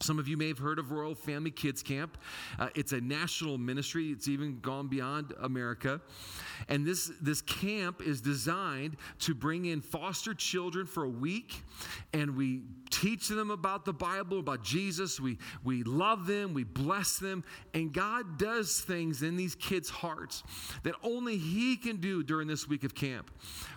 Some 0.00 0.20
of 0.20 0.28
you 0.28 0.36
may 0.36 0.46
have 0.48 0.58
heard 0.58 0.78
of 0.78 0.92
Royal 0.92 1.14
Family 1.14 1.50
Kids 1.50 1.82
Camp. 1.82 2.18
Uh, 2.58 2.68
it's 2.76 2.92
a 2.92 3.00
national 3.00 3.58
ministry. 3.58 4.10
It's 4.10 4.28
even 4.28 4.60
gone 4.60 4.86
beyond 4.86 5.34
America. 5.40 6.00
And 6.68 6.86
this, 6.86 7.10
this 7.20 7.42
camp 7.42 8.00
is 8.00 8.20
designed 8.20 8.96
to 9.20 9.34
bring 9.34 9.64
in 9.64 9.80
foster 9.80 10.34
children 10.34 10.86
for 10.86 11.02
a 11.02 11.08
week. 11.08 11.62
And 12.12 12.36
we 12.36 12.62
teach 12.90 13.28
them 13.28 13.50
about 13.50 13.84
the 13.84 13.92
Bible, 13.92 14.38
about 14.38 14.62
Jesus. 14.62 15.18
We, 15.18 15.38
we 15.64 15.82
love 15.82 16.26
them, 16.26 16.54
we 16.54 16.62
bless 16.62 17.18
them. 17.18 17.42
And 17.74 17.92
God 17.92 18.38
does 18.38 18.80
things 18.80 19.22
in 19.22 19.36
these 19.36 19.56
kids' 19.56 19.90
hearts 19.90 20.44
that 20.84 20.94
only 21.02 21.36
He 21.38 21.76
can 21.76 21.96
do 21.96 22.22
during 22.22 22.46
this 22.46 22.68
week 22.68 22.84
of 22.84 22.94
camp. 22.94 23.32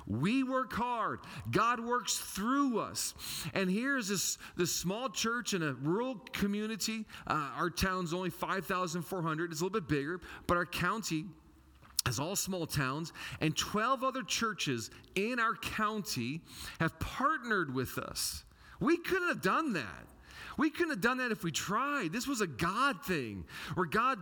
We 0.07 0.43
work 0.43 0.73
hard, 0.73 1.19
God 1.49 1.79
works 1.79 2.17
through 2.17 2.79
us. 2.79 3.13
And 3.53 3.69
here's 3.69 4.07
this, 4.07 4.37
this 4.57 4.73
small 4.73 5.09
church 5.09 5.53
in 5.53 5.63
a 5.63 5.73
rural 5.73 6.15
community. 6.33 7.05
Uh, 7.27 7.49
our 7.55 7.69
town's 7.69 8.13
only 8.13 8.29
5,400, 8.29 9.51
it's 9.51 9.61
a 9.61 9.63
little 9.63 9.79
bit 9.79 9.87
bigger, 9.87 10.21
but 10.47 10.57
our 10.57 10.65
county 10.65 11.25
as 12.07 12.19
all 12.19 12.35
small 12.35 12.65
towns, 12.65 13.13
and 13.41 13.55
12 13.55 14.03
other 14.03 14.23
churches 14.23 14.89
in 15.15 15.39
our 15.39 15.53
county 15.55 16.41
have 16.79 16.97
partnered 16.99 17.73
with 17.73 17.97
us. 17.97 18.43
We 18.79 18.97
couldn't 18.97 19.27
have 19.27 19.41
done 19.41 19.73
that. 19.73 20.07
We 20.57 20.69
couldn't 20.69 20.89
have 20.89 21.01
done 21.01 21.17
that 21.19 21.31
if 21.31 21.43
we 21.43 21.51
tried. 21.51 22.11
This 22.11 22.27
was 22.27 22.41
a 22.41 22.47
God 22.47 23.03
thing 23.05 23.45
where 23.75 23.85
God 23.85 24.19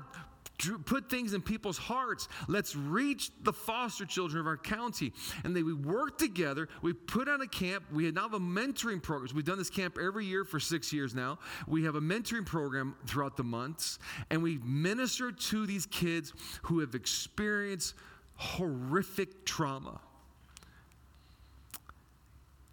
put 0.85 1.09
things 1.09 1.33
in 1.33 1.41
people's 1.41 1.77
hearts. 1.77 2.27
Let's 2.47 2.75
reach 2.75 3.31
the 3.43 3.53
foster 3.53 4.05
children 4.05 4.39
of 4.39 4.47
our 4.47 4.57
county. 4.57 5.13
And 5.43 5.55
they, 5.55 5.63
we 5.63 5.73
work 5.73 6.17
together. 6.17 6.67
We 6.81 6.93
put 6.93 7.29
on 7.29 7.41
a 7.41 7.47
camp. 7.47 7.85
We 7.91 8.05
have 8.05 8.13
now 8.13 8.23
have 8.23 8.33
a 8.33 8.39
mentoring 8.39 9.01
program. 9.01 9.35
We've 9.35 9.45
done 9.45 9.57
this 9.57 9.69
camp 9.69 9.97
every 10.01 10.25
year 10.25 10.43
for 10.43 10.59
six 10.59 10.91
years 10.91 11.15
now. 11.15 11.39
We 11.67 11.83
have 11.85 11.95
a 11.95 12.01
mentoring 12.01 12.45
program 12.45 12.95
throughout 13.07 13.37
the 13.37 13.43
months. 13.43 13.99
And 14.29 14.43
we 14.43 14.57
minister 14.59 15.31
to 15.31 15.65
these 15.65 15.85
kids 15.85 16.33
who 16.63 16.79
have 16.79 16.95
experienced 16.95 17.95
horrific 18.35 19.45
trauma. 19.45 19.99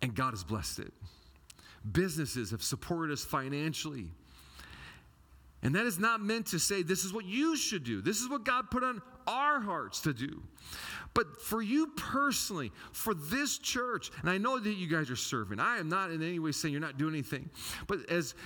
And 0.03 0.15
God 0.15 0.31
has 0.31 0.45
blessed 0.45 0.81
it. 0.81 0.93
Businesses 1.91 2.51
have 2.51 2.63
supported 2.63 3.13
us 3.13 3.25
financially. 3.25 4.11
And 5.67 5.75
that 5.75 5.85
is 5.85 5.99
not 5.99 6.23
meant 6.23 6.47
to 6.47 6.61
say 6.61 6.85
this 6.85 7.05
is 7.05 7.13
what 7.13 7.25
you 7.25 7.57
should 7.57 7.83
do. 7.83 8.01
This 8.01 8.21
is 8.21 8.29
what 8.29 8.45
God 8.45 8.71
put 8.71 8.85
on 8.85 9.03
our 9.27 9.59
hearts 9.59 10.01
to 10.03 10.15
do. 10.15 10.41
But 11.13 11.43
for 11.43 11.61
you 11.61 11.89
personally, 11.97 12.71
for 12.93 13.15
this 13.15 13.59
church, 13.59 14.13
and 14.21 14.31
I 14.31 14.39
know 14.39 14.61
that 14.61 14.73
you 14.75 14.87
guys 14.87 15.11
are 15.11 15.17
serving. 15.17 15.59
I 15.59 15.79
am 15.79 15.89
not 15.89 16.13
in 16.13 16.23
any 16.23 16.39
way 16.39 16.53
saying 16.53 16.71
you're 16.71 16.81
not 16.81 16.99
doing 16.99 17.15
anything. 17.15 17.51
But 17.89 18.09
as 18.09 18.37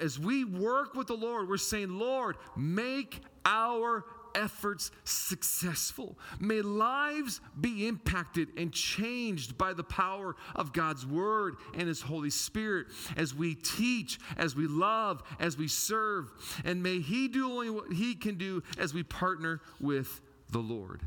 as 0.00 0.18
we 0.18 0.46
work 0.46 0.94
with 0.94 1.08
the 1.08 1.16
Lord, 1.16 1.50
we're 1.50 1.58
saying, 1.58 1.90
"Lord, 1.98 2.38
make 2.56 3.20
our 3.44 4.06
efforts 4.34 4.90
successful. 5.04 6.18
May 6.38 6.62
lives 6.62 7.40
be 7.60 7.86
impacted 7.86 8.48
and 8.56 8.72
changed 8.72 9.56
by 9.56 9.72
the 9.72 9.84
power 9.84 10.36
of 10.54 10.72
God's 10.72 11.06
Word 11.06 11.56
and 11.76 11.88
His 11.88 12.00
Holy 12.00 12.30
Spirit 12.30 12.88
as 13.16 13.34
we 13.34 13.54
teach, 13.54 14.18
as 14.36 14.54
we 14.54 14.66
love, 14.66 15.22
as 15.38 15.56
we 15.56 15.68
serve. 15.68 16.30
And 16.64 16.82
may 16.82 17.00
He 17.00 17.28
do 17.28 17.50
only 17.50 17.70
what 17.70 17.92
He 17.92 18.14
can 18.14 18.36
do 18.36 18.62
as 18.78 18.94
we 18.94 19.02
partner 19.02 19.60
with 19.80 20.20
the 20.50 20.58
Lord. 20.58 21.02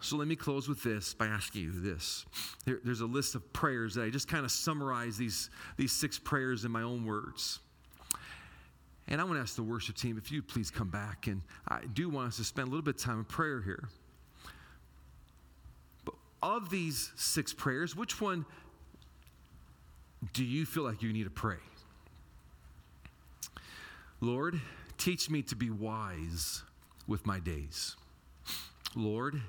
So 0.00 0.16
let 0.16 0.28
me 0.28 0.36
close 0.36 0.68
with 0.68 0.82
this 0.82 1.14
by 1.14 1.26
asking 1.26 1.62
you 1.62 1.72
this. 1.72 2.26
There, 2.64 2.78
there's 2.84 3.00
a 3.00 3.06
list 3.06 3.34
of 3.34 3.52
prayers 3.52 3.94
that 3.94 4.04
I 4.04 4.10
just 4.10 4.28
kind 4.28 4.44
of 4.44 4.52
summarize 4.52 5.16
these, 5.16 5.50
these 5.76 5.90
six 5.90 6.18
prayers 6.18 6.64
in 6.64 6.70
my 6.70 6.82
own 6.82 7.04
words. 7.04 7.58
And 9.08 9.20
I 9.20 9.24
want 9.24 9.36
to 9.36 9.40
ask 9.40 9.54
the 9.54 9.62
worship 9.62 9.96
team 9.96 10.18
if 10.18 10.32
you 10.32 10.42
please 10.42 10.70
come 10.70 10.88
back. 10.88 11.26
And 11.26 11.42
I 11.68 11.80
do 11.92 12.08
want 12.08 12.28
us 12.28 12.36
to 12.38 12.44
spend 12.44 12.68
a 12.68 12.70
little 12.70 12.84
bit 12.84 12.96
of 12.96 13.00
time 13.00 13.18
in 13.18 13.24
prayer 13.24 13.60
here. 13.60 13.88
But 16.04 16.14
of 16.42 16.70
these 16.70 17.12
six 17.16 17.52
prayers, 17.52 17.94
which 17.94 18.20
one 18.20 18.44
do 20.32 20.44
you 20.44 20.66
feel 20.66 20.82
like 20.82 21.02
you 21.02 21.12
need 21.12 21.24
to 21.24 21.30
pray? 21.30 21.58
Lord, 24.20 24.60
teach 24.98 25.30
me 25.30 25.42
to 25.42 25.54
be 25.54 25.70
wise 25.70 26.62
with 27.06 27.26
my 27.26 27.38
days. 27.38 27.96
Lord, 28.94 29.40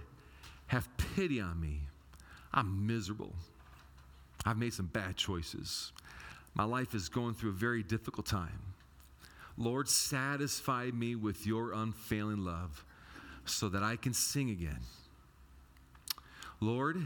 have 0.67 0.87
pity 1.15 1.39
on 1.39 1.59
me. 1.59 1.79
I'm 2.53 2.85
miserable. 2.85 3.33
I've 4.45 4.57
made 4.57 4.73
some 4.73 4.87
bad 4.87 5.15
choices. 5.15 5.93
My 6.53 6.63
life 6.63 6.93
is 6.93 7.09
going 7.09 7.33
through 7.33 7.51
a 7.51 7.53
very 7.53 7.81
difficult 7.81 8.25
time. 8.25 8.59
Lord, 9.57 9.89
satisfy 9.89 10.91
me 10.93 11.15
with 11.15 11.47
your 11.47 11.73
unfailing 11.73 12.45
love 12.45 12.83
so 13.45 13.69
that 13.69 13.81
I 13.81 13.95
can 13.95 14.13
sing 14.13 14.51
again. 14.51 14.79
Lord, 16.59 16.97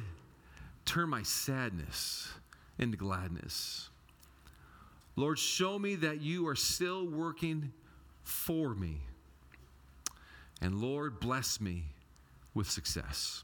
turn 0.86 1.10
my 1.10 1.24
sadness 1.24 2.30
into 2.78 2.98
gladness. 2.98 3.90
Lord, 5.16 5.40
show 5.40 5.80
me 5.80 5.96
that 5.96 6.22
you 6.22 6.48
are 6.48 6.56
still 6.56 7.06
working 7.08 7.72
for 8.24 8.74
me. 8.74 8.98
And 10.62 10.76
Lord, 10.76 11.20
bless 11.20 11.62
me 11.62 11.84
with 12.54 12.70
success. 12.70 13.44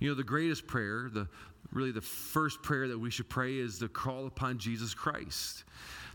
You 0.00 0.08
know, 0.08 0.14
the 0.14 0.24
greatest 0.24 0.66
prayer, 0.66 1.08
the 1.12 1.28
really 1.72 1.92
the 1.92 2.00
first 2.00 2.62
prayer 2.62 2.88
that 2.88 2.98
we 2.98 3.10
should 3.10 3.28
pray 3.28 3.58
is 3.58 3.78
to 3.80 3.88
call 3.88 4.26
upon 4.26 4.58
Jesus 4.58 4.94
Christ 4.94 5.64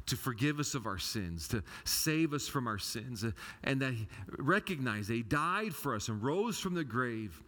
to 0.10 0.18
forgive 0.18 0.60
us 0.60 0.76
of 0.76 0.86
our 0.86 0.98
sins, 0.98 1.48
to 1.50 1.64
save 1.84 2.34
us 2.34 2.48
from 2.48 2.68
our 2.68 2.78
sins, 2.78 3.24
uh, 3.24 3.32
and 3.64 3.82
that 3.82 3.94
recognize 4.38 5.08
that 5.08 5.16
He 5.16 5.24
died 5.24 5.74
for 5.74 5.96
us 5.96 6.10
and 6.10 6.22
rose 6.22 6.60
from 6.60 6.74
the 6.74 6.84
grave. 6.84 7.42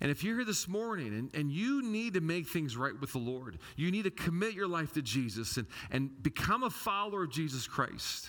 And 0.00 0.10
if 0.10 0.22
you're 0.22 0.36
here 0.36 0.44
this 0.44 0.68
morning 0.68 1.08
and, 1.08 1.34
and 1.34 1.50
you 1.50 1.82
need 1.82 2.14
to 2.14 2.20
make 2.20 2.48
things 2.48 2.76
right 2.76 2.92
with 3.00 3.12
the 3.12 3.18
Lord, 3.18 3.58
you 3.76 3.90
need 3.90 4.04
to 4.04 4.10
commit 4.10 4.52
your 4.52 4.68
life 4.68 4.92
to 4.92 5.02
Jesus 5.02 5.56
and, 5.56 5.66
and 5.90 6.22
become 6.22 6.64
a 6.64 6.70
follower 6.70 7.24
of 7.24 7.30
Jesus 7.30 7.66
Christ. 7.66 8.28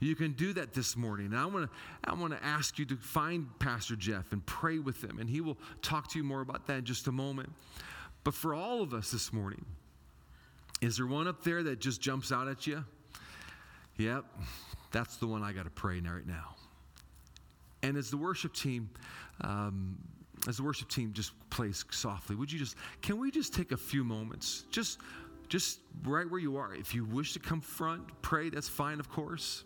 You 0.00 0.14
can 0.14 0.32
do 0.32 0.52
that 0.54 0.72
this 0.72 0.96
morning. 0.96 1.26
And 1.26 1.36
I 1.36 1.46
want 1.46 1.70
to 1.70 1.76
I 2.04 2.14
want 2.14 2.32
to 2.32 2.44
ask 2.44 2.78
you 2.78 2.84
to 2.86 2.96
find 2.96 3.46
Pastor 3.58 3.96
Jeff 3.96 4.32
and 4.32 4.44
pray 4.46 4.78
with 4.78 5.02
him, 5.02 5.18
and 5.18 5.28
he 5.28 5.40
will 5.40 5.58
talk 5.82 6.08
to 6.12 6.18
you 6.18 6.24
more 6.24 6.40
about 6.40 6.66
that 6.68 6.78
in 6.78 6.84
just 6.84 7.06
a 7.06 7.12
moment. 7.12 7.52
But 8.24 8.34
for 8.34 8.54
all 8.54 8.80
of 8.82 8.94
us 8.94 9.10
this 9.10 9.32
morning, 9.32 9.64
is 10.80 10.96
there 10.96 11.06
one 11.06 11.28
up 11.28 11.42
there 11.42 11.62
that 11.62 11.80
just 11.80 12.00
jumps 12.00 12.32
out 12.32 12.48
at 12.48 12.66
you? 12.66 12.84
Yep, 13.96 14.24
that's 14.92 15.16
the 15.16 15.26
one 15.26 15.42
I 15.42 15.52
got 15.52 15.64
to 15.64 15.70
pray 15.70 16.00
right 16.00 16.26
now. 16.26 16.54
And 17.82 17.96
as 17.96 18.10
the 18.10 18.16
worship 18.16 18.54
team 18.54 18.90
um, 19.40 19.98
as 20.46 20.58
the 20.58 20.62
worship 20.62 20.88
team 20.88 21.12
just 21.12 21.32
plays 21.50 21.84
softly, 21.90 22.36
would 22.36 22.52
you 22.52 22.58
just, 22.58 22.76
can 23.02 23.18
we 23.18 23.30
just 23.30 23.54
take 23.54 23.72
a 23.72 23.76
few 23.76 24.04
moments? 24.04 24.64
Just, 24.70 24.98
just 25.48 25.80
right 26.04 26.30
where 26.30 26.40
you 26.40 26.56
are. 26.56 26.74
If 26.74 26.94
you 26.94 27.04
wish 27.04 27.32
to 27.32 27.38
come 27.38 27.60
front, 27.60 28.04
pray, 28.22 28.50
that's 28.50 28.68
fine, 28.68 29.00
of 29.00 29.10
course. 29.10 29.64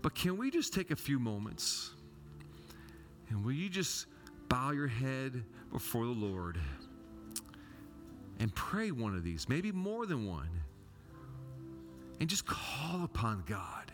But 0.00 0.14
can 0.14 0.36
we 0.36 0.50
just 0.50 0.72
take 0.72 0.90
a 0.90 0.96
few 0.96 1.18
moments? 1.18 1.90
And 3.30 3.44
will 3.44 3.52
you 3.52 3.68
just 3.68 4.06
bow 4.48 4.70
your 4.70 4.86
head 4.86 5.42
before 5.72 6.04
the 6.04 6.12
Lord 6.12 6.58
and 8.38 8.54
pray 8.54 8.90
one 8.90 9.14
of 9.14 9.24
these, 9.24 9.48
maybe 9.48 9.72
more 9.72 10.06
than 10.06 10.26
one, 10.26 10.48
and 12.20 12.28
just 12.28 12.46
call 12.46 13.04
upon 13.04 13.44
God? 13.46 13.92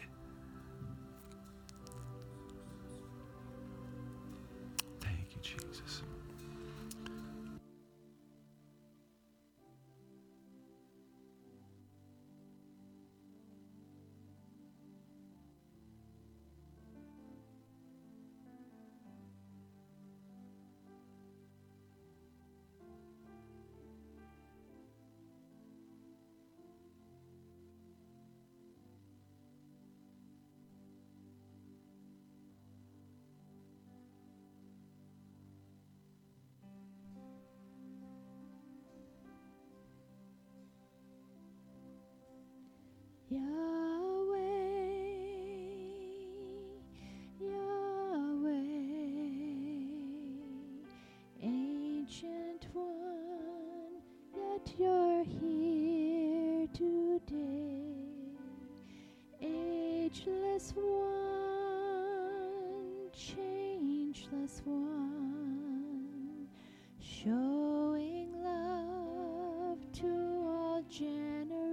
Generations. 70.91 71.71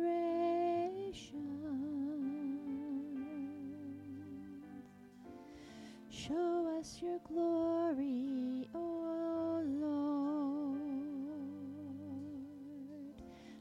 Show 6.10 6.78
us 6.80 7.00
your 7.02 7.20
glory, 7.28 8.70
O 8.76 9.62
Lord. 9.66 10.82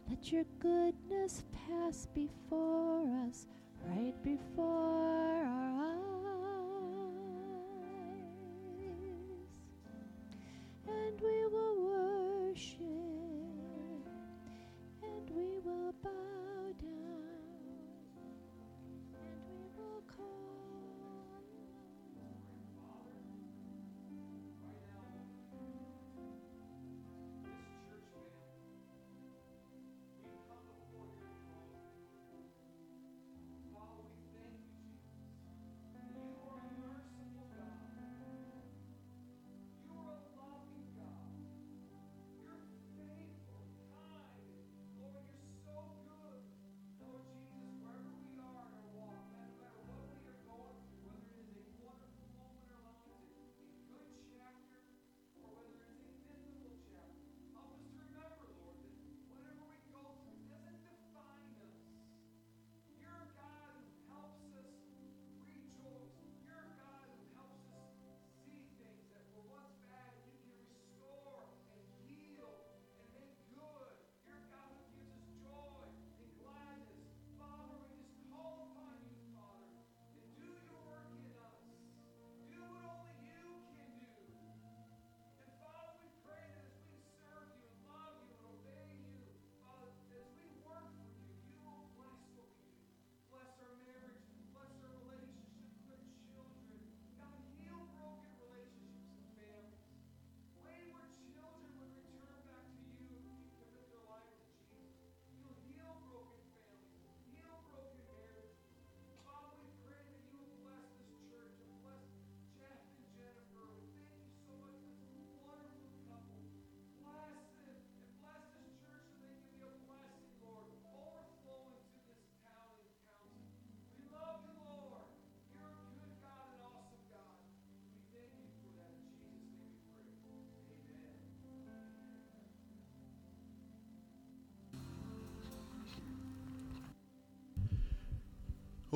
Let 0.09 0.31
your 0.31 0.45
goodness 0.61 1.45
pass 1.53 2.07
before 2.15 3.09
us, 3.27 3.47
right 3.87 4.15
before 4.23 5.16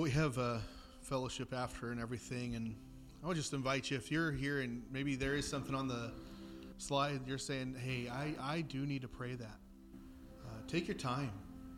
Well, 0.00 0.06
we 0.06 0.12
have 0.12 0.38
a 0.38 0.62
fellowship 1.02 1.52
after 1.52 1.90
and 1.90 2.00
everything, 2.00 2.54
and 2.54 2.74
I 3.22 3.26
would 3.26 3.36
just 3.36 3.52
invite 3.52 3.90
you 3.90 3.98
if 3.98 4.10
you're 4.10 4.32
here 4.32 4.60
and 4.60 4.82
maybe 4.90 5.14
there 5.14 5.34
is 5.34 5.46
something 5.46 5.74
on 5.74 5.88
the 5.88 6.10
slide 6.78 7.20
you're 7.26 7.36
saying, 7.36 7.76
"Hey, 7.78 8.08
I 8.08 8.34
I 8.40 8.60
do 8.62 8.86
need 8.86 9.02
to 9.02 9.08
pray 9.08 9.34
that." 9.34 9.58
Uh, 10.42 10.48
take 10.66 10.88
your 10.88 10.96
time. 10.96 11.30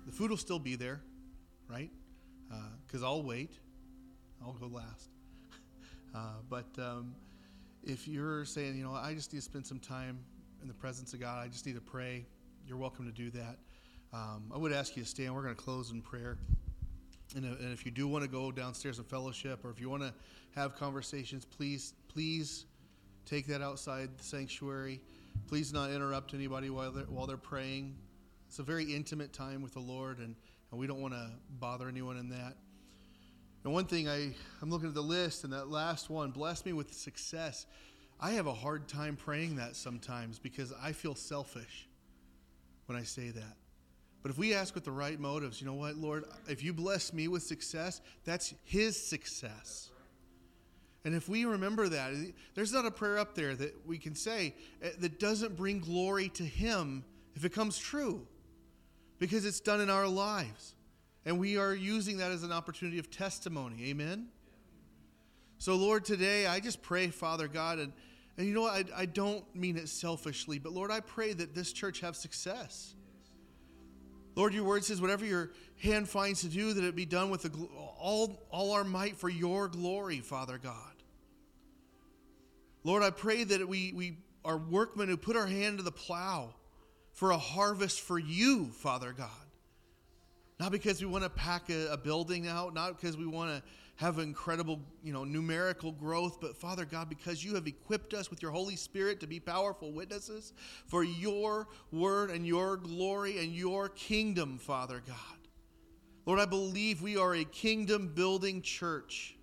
The 0.07 0.13
food 0.13 0.31
will 0.31 0.37
still 0.37 0.61
be 0.61 0.77
there, 0.77 1.01
right? 1.69 1.91
Because 2.87 3.03
I'll 3.03 3.25
wait. 3.25 3.59
I'll 4.41 4.53
go 4.53 4.69
last. 4.69 5.11
uh, 6.15 6.35
but 6.49 6.69
um, 6.79 7.17
if 7.83 8.07
you're 8.07 8.45
saying, 8.45 8.77
you 8.77 8.85
know, 8.85 8.93
I 8.93 9.15
just 9.15 9.33
need 9.33 9.41
to 9.41 9.45
spend 9.45 9.67
some 9.67 9.81
time 9.81 10.21
in 10.63 10.69
the 10.69 10.75
presence 10.75 11.13
of 11.13 11.19
God, 11.19 11.45
I 11.45 11.49
just 11.49 11.67
need 11.67 11.75
to 11.75 11.81
pray. 11.81 12.25
You're 12.69 12.79
welcome 12.79 13.05
to 13.05 13.13
do 13.13 13.31
that. 13.33 13.59
Um, 14.13 14.53
I 14.55 14.59
would 14.59 14.73
ask 14.73 14.97
you 14.97 15.03
to 15.03 15.09
stand. 15.09 15.35
We're 15.35 15.43
going 15.43 15.57
to 15.57 15.61
close 15.61 15.91
in 15.91 16.03
prayer. 16.03 16.39
And, 17.35 17.45
and 17.45 17.73
if 17.73 17.85
you 17.85 17.91
do 17.91 18.07
want 18.07 18.25
to 18.25 18.31
go 18.31 18.53
downstairs 18.53 18.99
and 18.99 19.07
fellowship, 19.07 19.65
or 19.65 19.71
if 19.71 19.81
you 19.81 19.89
want 19.89 20.03
to 20.03 20.13
have 20.55 20.77
conversations, 20.77 21.45
please, 21.45 21.95
please 22.09 22.67
take 23.25 23.47
that 23.47 23.63
outside 23.63 24.11
the 24.19 24.25
sanctuary. 24.25 25.01
Please 25.49 25.73
not 25.73 25.91
interrupt 25.91 26.35
anybody 26.35 26.71
while 26.71 26.93
they're, 26.93 27.05
while 27.05 27.27
they're 27.27 27.37
praying. 27.37 27.97
It's 28.49 28.59
a 28.59 28.63
very 28.63 28.85
intimate 28.85 29.33
time 29.33 29.63
with 29.63 29.73
the 29.73 29.81
Lord, 29.81 30.19
and, 30.19 30.37
and 30.71 30.81
we 30.81 30.87
don't 30.87 31.01
want 31.01 31.15
to 31.15 31.31
bother 31.59 31.89
anyone 31.89 32.19
in 32.19 32.29
that. 32.31 32.55
And 33.65 33.73
one 33.73 33.87
thing 33.87 34.09
I, 34.09 34.35
I'm 34.61 34.71
looking 34.71 34.89
at 34.89 34.95
the 34.95 35.01
list, 35.01 35.45
and 35.45 35.53
that 35.53 35.69
last 35.69 36.11
one, 36.11 36.33
bless 36.33 36.67
me 36.67 36.73
with 36.73 36.93
success. 36.93 37.67
I 38.21 38.33
have 38.33 38.47
a 38.47 38.55
hard 38.55 38.89
time 38.89 39.17
praying 39.17 39.57
that 39.57 39.75
sometimes 39.77 40.39
because 40.39 40.73
I 40.83 40.93
feel 40.93 41.15
selfish 41.15 41.89
when 42.87 42.99
I 42.99 43.05
say 43.05 43.31
that. 43.31 43.57
But 44.23 44.31
if 44.31 44.39
we 44.39 44.55
ask 44.55 44.75
with 44.75 44.85
the 44.85 44.93
right 44.93 45.19
motives, 45.19 45.61
you 45.61 45.67
know 45.67 45.75
what, 45.75 45.97
Lord, 45.97 46.25
if 46.49 46.63
you 46.63 46.73
bless 46.73 47.13
me 47.13 47.27
with 47.27 47.43
success, 47.43 48.01
that's 48.25 48.55
His 48.65 48.97
success. 48.97 49.91
And 51.05 51.15
if 51.15 51.29
we 51.29 51.45
remember 51.45 51.89
that, 51.89 52.13
there's 52.55 52.73
not 52.73 52.87
a 52.87 52.91
prayer 52.91 53.19
up 53.19 53.35
there 53.35 53.57
that 53.57 53.75
we 53.87 53.99
can 53.99 54.15
say 54.15 54.55
eh, 54.81 54.91
that 55.01 55.19
doesn't 55.19 55.57
bring 55.57 55.81
glory 55.81 56.29
to 56.31 56.45
Him 56.45 57.05
if 57.35 57.45
it 57.45 57.53
comes 57.53 57.77
true, 57.79 58.25
because 59.19 59.45
it's 59.45 59.59
done 59.59 59.81
in 59.81 59.91
our 59.91 60.07
lives. 60.07 60.75
And 61.25 61.41
we 61.41 61.57
are 61.57 61.75
using 61.75 62.19
that 62.19 62.31
as 62.31 62.45
an 62.45 62.53
opportunity 62.53 62.99
of 62.99 63.11
testimony. 63.11 63.91
Amen? 63.91 64.29
So, 65.59 65.75
Lord, 65.77 66.05
today 66.05 66.47
I 66.47 66.61
just 66.61 66.83
pray, 66.83 67.09
Father 67.09 67.49
God, 67.49 67.79
and, 67.79 67.93
and 68.37 68.47
you 68.47 68.55
know 68.55 68.63
what? 68.63 68.89
I, 68.97 69.03
I 69.03 69.07
don't 69.07 69.45
mean 69.55 69.77
it 69.77 69.89
selfishly, 69.89 70.59
but 70.59 70.73
Lord, 70.73 70.91
I 70.93 71.01
pray 71.01 71.33
that 71.33 71.55
this 71.55 71.73
church 71.73 72.01
have 72.01 72.15
success. 72.15 72.95
Lord, 74.35 74.55
your 74.55 74.65
word 74.65 74.85
says, 74.85 75.01
whatever 75.01 75.25
your 75.25 75.51
hand 75.83 76.09
finds 76.09 76.41
to 76.43 76.49
do, 76.49 76.73
that 76.73 76.85
it 76.85 76.97
be 76.97 77.05
done 77.05 77.31
with 77.31 77.51
all, 77.99 78.47
all 78.51 78.73
our 78.73 78.85
might 78.85 79.17
for 79.17 79.29
your 79.29 79.69
glory, 79.69 80.21
Father 80.21 80.59
God. 80.59 80.75
Lord, 82.85 83.03
I 83.03 83.11
pray 83.11 83.45
that 83.45 83.69
we, 83.69 83.93
we 83.95 84.19
are 84.45 84.57
workmen 84.57 85.09
who 85.09 85.17
put 85.17 85.37
our 85.37 85.47
hand 85.47 85.79
to 85.79 85.85
the 85.85 85.93
plow 85.93 86.55
for 87.13 87.31
a 87.31 87.39
harvest 87.39 88.01
for 88.01 88.19
you, 88.19 88.67
Father 88.73 89.13
God. 89.13 89.29
Not 90.59 90.73
because 90.73 91.01
we 91.01 91.07
want 91.07 91.25
to 91.25 91.31
pack 91.31 91.71
a, 91.71 91.93
a 91.93 91.97
building 91.97 92.47
out, 92.49 92.75
not 92.75 92.97
because 92.97 93.17
we 93.17 93.27
want 93.27 93.51
to 93.51 93.63
have 94.03 94.19
incredible, 94.19 94.81
you 95.05 95.13
know, 95.13 95.23
numerical 95.23 95.93
growth, 95.93 96.41
but 96.41 96.57
Father 96.57 96.85
God, 96.85 97.09
because 97.09 97.45
you 97.45 97.55
have 97.55 97.69
equipped 97.69 98.15
us 98.15 98.31
with 98.31 98.43
your 98.43 98.51
Holy 98.51 98.75
Spirit 98.75 99.21
to 99.21 99.29
be 99.29 99.39
powerful 99.39 99.93
witnesses 99.93 100.53
for 100.89 101.05
your 101.05 101.69
word 101.93 102.31
and 102.31 102.45
your 102.45 102.77
glory 102.77 103.39
and 103.39 103.55
your 103.55 103.89
kingdom, 103.89 104.59
Father 104.59 105.01
God. 105.07 105.17
Lord, 106.27 106.41
I 106.41 106.47
believe 106.47 107.01
we 107.01 107.17
are 107.17 107.35
a 107.37 107.45
kingdom 107.45 108.13
building 108.13 108.61
church. 108.61 109.37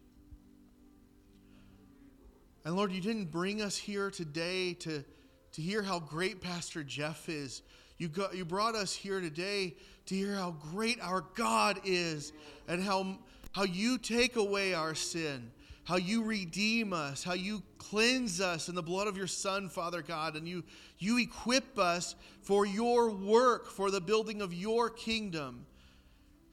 And 2.65 2.75
Lord, 2.75 2.91
you 2.91 2.99
didn't 2.99 3.31
bring 3.31 3.61
us 3.61 3.77
here 3.77 4.11
today 4.11 4.73
to, 4.73 5.05
to 5.53 5.61
hear 5.61 5.81
how 5.81 5.99
great 5.99 6.41
Pastor 6.41 6.83
Jeff 6.83 7.29
is. 7.29 7.61
You, 7.97 8.09
got, 8.09 8.35
you 8.35 8.43
brought 8.43 8.75
us 8.75 8.93
here 8.93 9.21
today 9.21 9.75
to 10.07 10.15
hear 10.15 10.35
how 10.35 10.51
great 10.73 10.99
our 11.01 11.23
God 11.35 11.79
is 11.85 12.33
and 12.67 12.83
how 12.83 13.19
how 13.51 13.63
you 13.63 13.97
take 13.97 14.35
away 14.35 14.73
our 14.73 14.95
sin, 14.95 15.51
how 15.83 15.97
you 15.97 16.23
redeem 16.23 16.93
us, 16.93 17.23
how 17.23 17.33
you 17.33 17.63
cleanse 17.77 18.39
us 18.39 18.69
in 18.69 18.75
the 18.75 18.83
blood 18.83 19.07
of 19.07 19.17
your 19.17 19.27
Son, 19.27 19.69
Father 19.69 20.01
God, 20.01 20.35
and 20.35 20.47
you, 20.47 20.63
you 20.99 21.17
equip 21.17 21.79
us 21.79 22.15
for 22.41 22.65
your 22.65 23.09
work, 23.09 23.67
for 23.69 23.89
the 23.89 24.01
building 24.01 24.41
of 24.41 24.53
your 24.53 24.89
kingdom. 24.89 25.65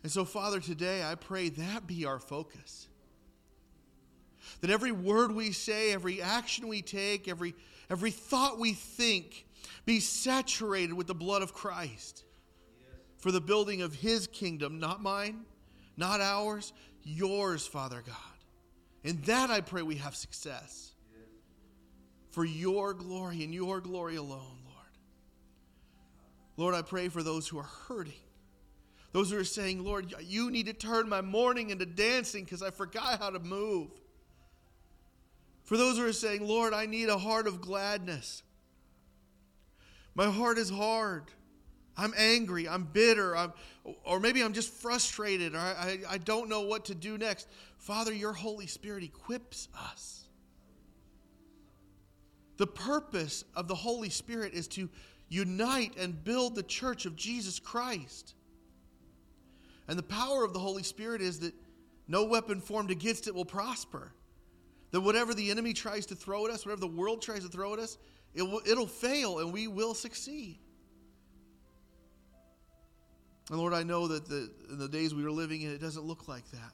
And 0.03 0.11
so, 0.11 0.25
Father, 0.25 0.61
today 0.61 1.03
I 1.05 1.17
pray 1.17 1.51
that 1.51 1.87
be 1.87 2.07
our 2.07 2.19
focus. 2.19 2.89
That 4.61 4.71
every 4.71 4.93
word 4.93 5.33
we 5.33 5.53
say, 5.53 5.93
every 5.93 6.23
action 6.23 6.69
we 6.69 6.81
take, 6.81 7.29
every, 7.29 7.55
every 7.91 8.11
thought 8.11 8.59
we 8.59 8.73
think 8.73 9.45
be 9.85 10.01
saturated 10.01 10.95
with 10.95 11.09
the 11.09 11.15
blood 11.15 11.43
of 11.43 11.53
Christ 11.53 12.25
for 13.19 13.33
the 13.33 13.41
building 13.41 13.83
of 13.83 13.95
his 13.95 14.27
kingdom, 14.29 14.79
not 14.79 15.03
mine 15.03 15.45
not 15.97 16.21
ours, 16.21 16.73
yours, 17.03 17.67
Father 17.67 18.03
God. 18.07 18.17
In 19.05 19.21
that 19.23 19.51
I 19.51 19.61
pray 19.61 19.83
we 19.83 19.97
have 19.97 20.17
success. 20.17 20.93
For 22.31 22.45
your 22.45 22.93
glory 22.93 23.45
and 23.45 23.55
your 23.55 23.81
glory 23.81 24.17
alone, 24.17 24.59
Lord. 24.67 24.77
Lord, 26.57 26.75
I 26.75 26.83
pray 26.83 27.09
for 27.09 27.23
those 27.23 27.49
who 27.49 27.59
are 27.59 27.71
hurting. 27.89 28.13
Those 29.13 29.31
who 29.31 29.39
are 29.39 29.45
saying, 29.45 29.83
Lord, 29.83 30.13
you 30.21 30.51
need 30.51 30.67
to 30.67 30.75
turn 30.75 31.09
my 31.09 31.23
mourning 31.23 31.71
into 31.71 31.87
dancing 31.87 32.45
because 32.45 32.63
I 32.63 32.71
forgot 32.71 33.21
how 33.21 33.31
to 33.31 33.39
move. 33.39 33.89
For 35.65 35.77
those 35.77 35.97
who 35.97 36.07
are 36.07 36.13
saying, 36.13 36.47
Lord, 36.47 36.75
I 36.75 36.85
need 36.85 37.09
a 37.09 37.17
heart 37.17 37.47
of 37.47 37.61
gladness. 37.61 38.43
My 40.15 40.31
heart 40.31 40.59
is 40.59 40.69
hard. 40.69 41.25
I'm 41.97 42.13
angry, 42.17 42.69
I'm 42.69 42.85
bitter, 42.85 43.37
I'm, 43.37 43.53
or 44.05 44.21
maybe 44.21 44.43
I'm 44.43 44.53
just 44.53 44.73
frustrated, 44.73 45.55
or 45.55 45.59
I, 45.59 46.01
I 46.09 46.19
don't 46.19 46.49
know 46.49 46.63
what 46.63 46.87
to 46.87 46.95
do 46.95 47.17
next. 47.17 47.49
Father, 47.79 48.13
your 48.13 48.33
Holy 48.33 48.67
Spirit 48.67 49.03
equips 49.03 49.69
us. 49.75 50.25
The 52.59 52.67
purpose 52.67 53.45
of 53.55 53.69
the 53.69 53.75
Holy 53.75 54.11
Spirit 54.11 54.55
is 54.55 54.69
to 54.69 54.89
unite 55.29 55.97
and 55.99 56.23
build 56.23 56.55
the 56.55 56.63
church 56.63 57.07
of 57.07 57.17
Jesus 57.17 57.59
Christ. 57.59 58.35
And 59.89 59.99
the 59.99 60.03
power 60.03 60.45
of 60.45 60.53
the 60.53 60.59
Holy 60.59 60.83
Spirit 60.83 61.21
is 61.21 61.41
that 61.41 61.55
no 62.09 62.25
weapon 62.25 62.61
formed 62.61 62.91
against 62.91 63.27
it 63.27 63.35
will 63.35 63.45
prosper. 63.45 64.13
That 64.91 65.01
whatever 65.01 65.35
the 65.35 65.51
enemy 65.51 65.73
tries 65.73 66.07
to 66.07 66.15
throw 66.15 66.47
at 66.47 66.53
us, 66.53 66.65
whatever 66.65 66.81
the 66.81 66.87
world 66.87 67.23
tries 67.23 67.43
to 67.43 67.49
throw 67.49 67.75
at 67.75 67.79
us, 67.79 67.99
it 68.35 68.43
will, 68.43 68.61
it'll 68.67 68.87
fail 68.87 69.41
and 69.41 69.53
we 69.53 69.67
will 69.67 69.95
succeed. 69.95 70.59
And 73.51 73.59
Lord, 73.59 73.75
I 73.75 73.83
know 73.85 74.09
that 74.09 74.29
the, 74.29 74.51
in 74.71 74.79
the 74.79 74.89
days 74.89 75.15
we 75.15 75.25
are 75.25 75.31
living 75.31 75.63
in, 75.63 75.71
it 75.71 75.81
doesn't 75.81 76.05
look 76.05 76.27
like 76.27 76.51
that. 76.51 76.73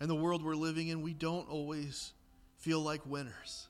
And 0.00 0.08
the 0.08 0.14
world 0.14 0.44
we're 0.44 0.54
living 0.54 0.88
in, 0.88 1.02
we 1.02 1.12
don't 1.12 1.48
always 1.48 2.12
feel 2.58 2.80
like 2.80 3.00
winners. 3.04 3.66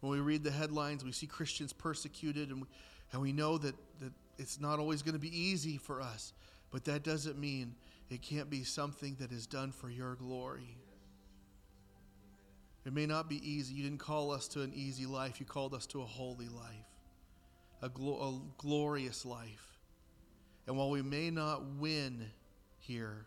When 0.00 0.10
we 0.10 0.18
read 0.18 0.42
the 0.42 0.50
headlines, 0.50 1.04
we 1.04 1.12
see 1.12 1.28
Christians 1.28 1.72
persecuted, 1.72 2.50
and 2.50 2.62
we, 2.62 2.66
and 3.12 3.22
we 3.22 3.32
know 3.32 3.56
that, 3.58 3.76
that 4.00 4.12
it's 4.36 4.60
not 4.60 4.80
always 4.80 5.02
going 5.02 5.14
to 5.14 5.20
be 5.20 5.36
easy 5.36 5.76
for 5.76 6.00
us. 6.00 6.32
But 6.72 6.84
that 6.86 7.04
doesn't 7.04 7.38
mean 7.38 7.76
it 8.10 8.20
can't 8.20 8.50
be 8.50 8.64
something 8.64 9.16
that 9.20 9.30
is 9.30 9.46
done 9.46 9.70
for 9.70 9.88
your 9.88 10.16
glory. 10.16 10.76
It 12.84 12.92
may 12.92 13.06
not 13.06 13.28
be 13.28 13.36
easy. 13.48 13.74
You 13.74 13.84
didn't 13.84 14.00
call 14.00 14.32
us 14.32 14.48
to 14.48 14.62
an 14.62 14.72
easy 14.74 15.06
life, 15.06 15.38
you 15.38 15.46
called 15.46 15.72
us 15.72 15.86
to 15.86 16.02
a 16.02 16.04
holy 16.04 16.48
life 16.48 16.93
a, 17.82 17.88
glo- 17.88 18.20
a 18.20 18.62
glorious 18.62 19.24
life. 19.24 19.78
And 20.66 20.76
while 20.76 20.90
we 20.90 21.02
may 21.02 21.30
not 21.30 21.64
win 21.78 22.26
here, 22.78 23.26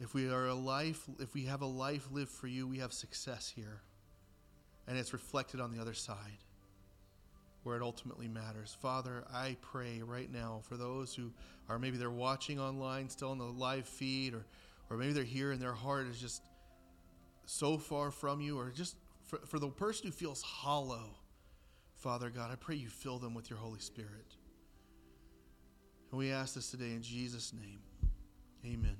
if 0.00 0.14
we 0.14 0.28
are 0.28 0.46
a 0.46 0.54
life, 0.54 1.08
if 1.20 1.34
we 1.34 1.44
have 1.44 1.62
a 1.62 1.66
life 1.66 2.08
lived 2.10 2.30
for 2.30 2.48
you, 2.48 2.66
we 2.66 2.78
have 2.78 2.92
success 2.92 3.52
here. 3.54 3.82
And 4.88 4.98
it's 4.98 5.12
reflected 5.12 5.60
on 5.60 5.70
the 5.70 5.80
other 5.80 5.94
side 5.94 6.38
where 7.62 7.76
it 7.76 7.82
ultimately 7.82 8.26
matters. 8.26 8.76
Father, 8.80 9.24
I 9.32 9.56
pray 9.60 10.02
right 10.02 10.30
now 10.32 10.62
for 10.64 10.76
those 10.76 11.14
who 11.14 11.30
are 11.68 11.78
maybe 11.78 11.96
they're 11.96 12.10
watching 12.10 12.58
online 12.58 13.08
still 13.08 13.30
on 13.30 13.38
the 13.38 13.44
live 13.44 13.86
feed 13.86 14.34
or 14.34 14.44
or 14.92 14.98
maybe 14.98 15.14
they're 15.14 15.24
here 15.24 15.52
and 15.52 15.60
their 15.60 15.72
heart 15.72 16.06
is 16.06 16.20
just 16.20 16.42
so 17.46 17.78
far 17.78 18.10
from 18.10 18.42
you 18.42 18.58
or 18.58 18.70
just 18.70 18.96
for, 19.24 19.38
for 19.46 19.58
the 19.58 19.68
person 19.68 20.06
who 20.06 20.12
feels 20.12 20.42
hollow 20.42 21.16
Father 22.02 22.30
God, 22.30 22.50
I 22.50 22.56
pray 22.56 22.74
you 22.74 22.88
fill 22.88 23.20
them 23.20 23.32
with 23.32 23.48
your 23.48 23.60
Holy 23.60 23.78
Spirit. 23.78 24.34
And 26.10 26.18
we 26.18 26.32
ask 26.32 26.56
this 26.56 26.68
today 26.68 26.90
in 26.90 27.00
Jesus' 27.00 27.52
name. 27.52 27.78
Amen. 28.66 28.96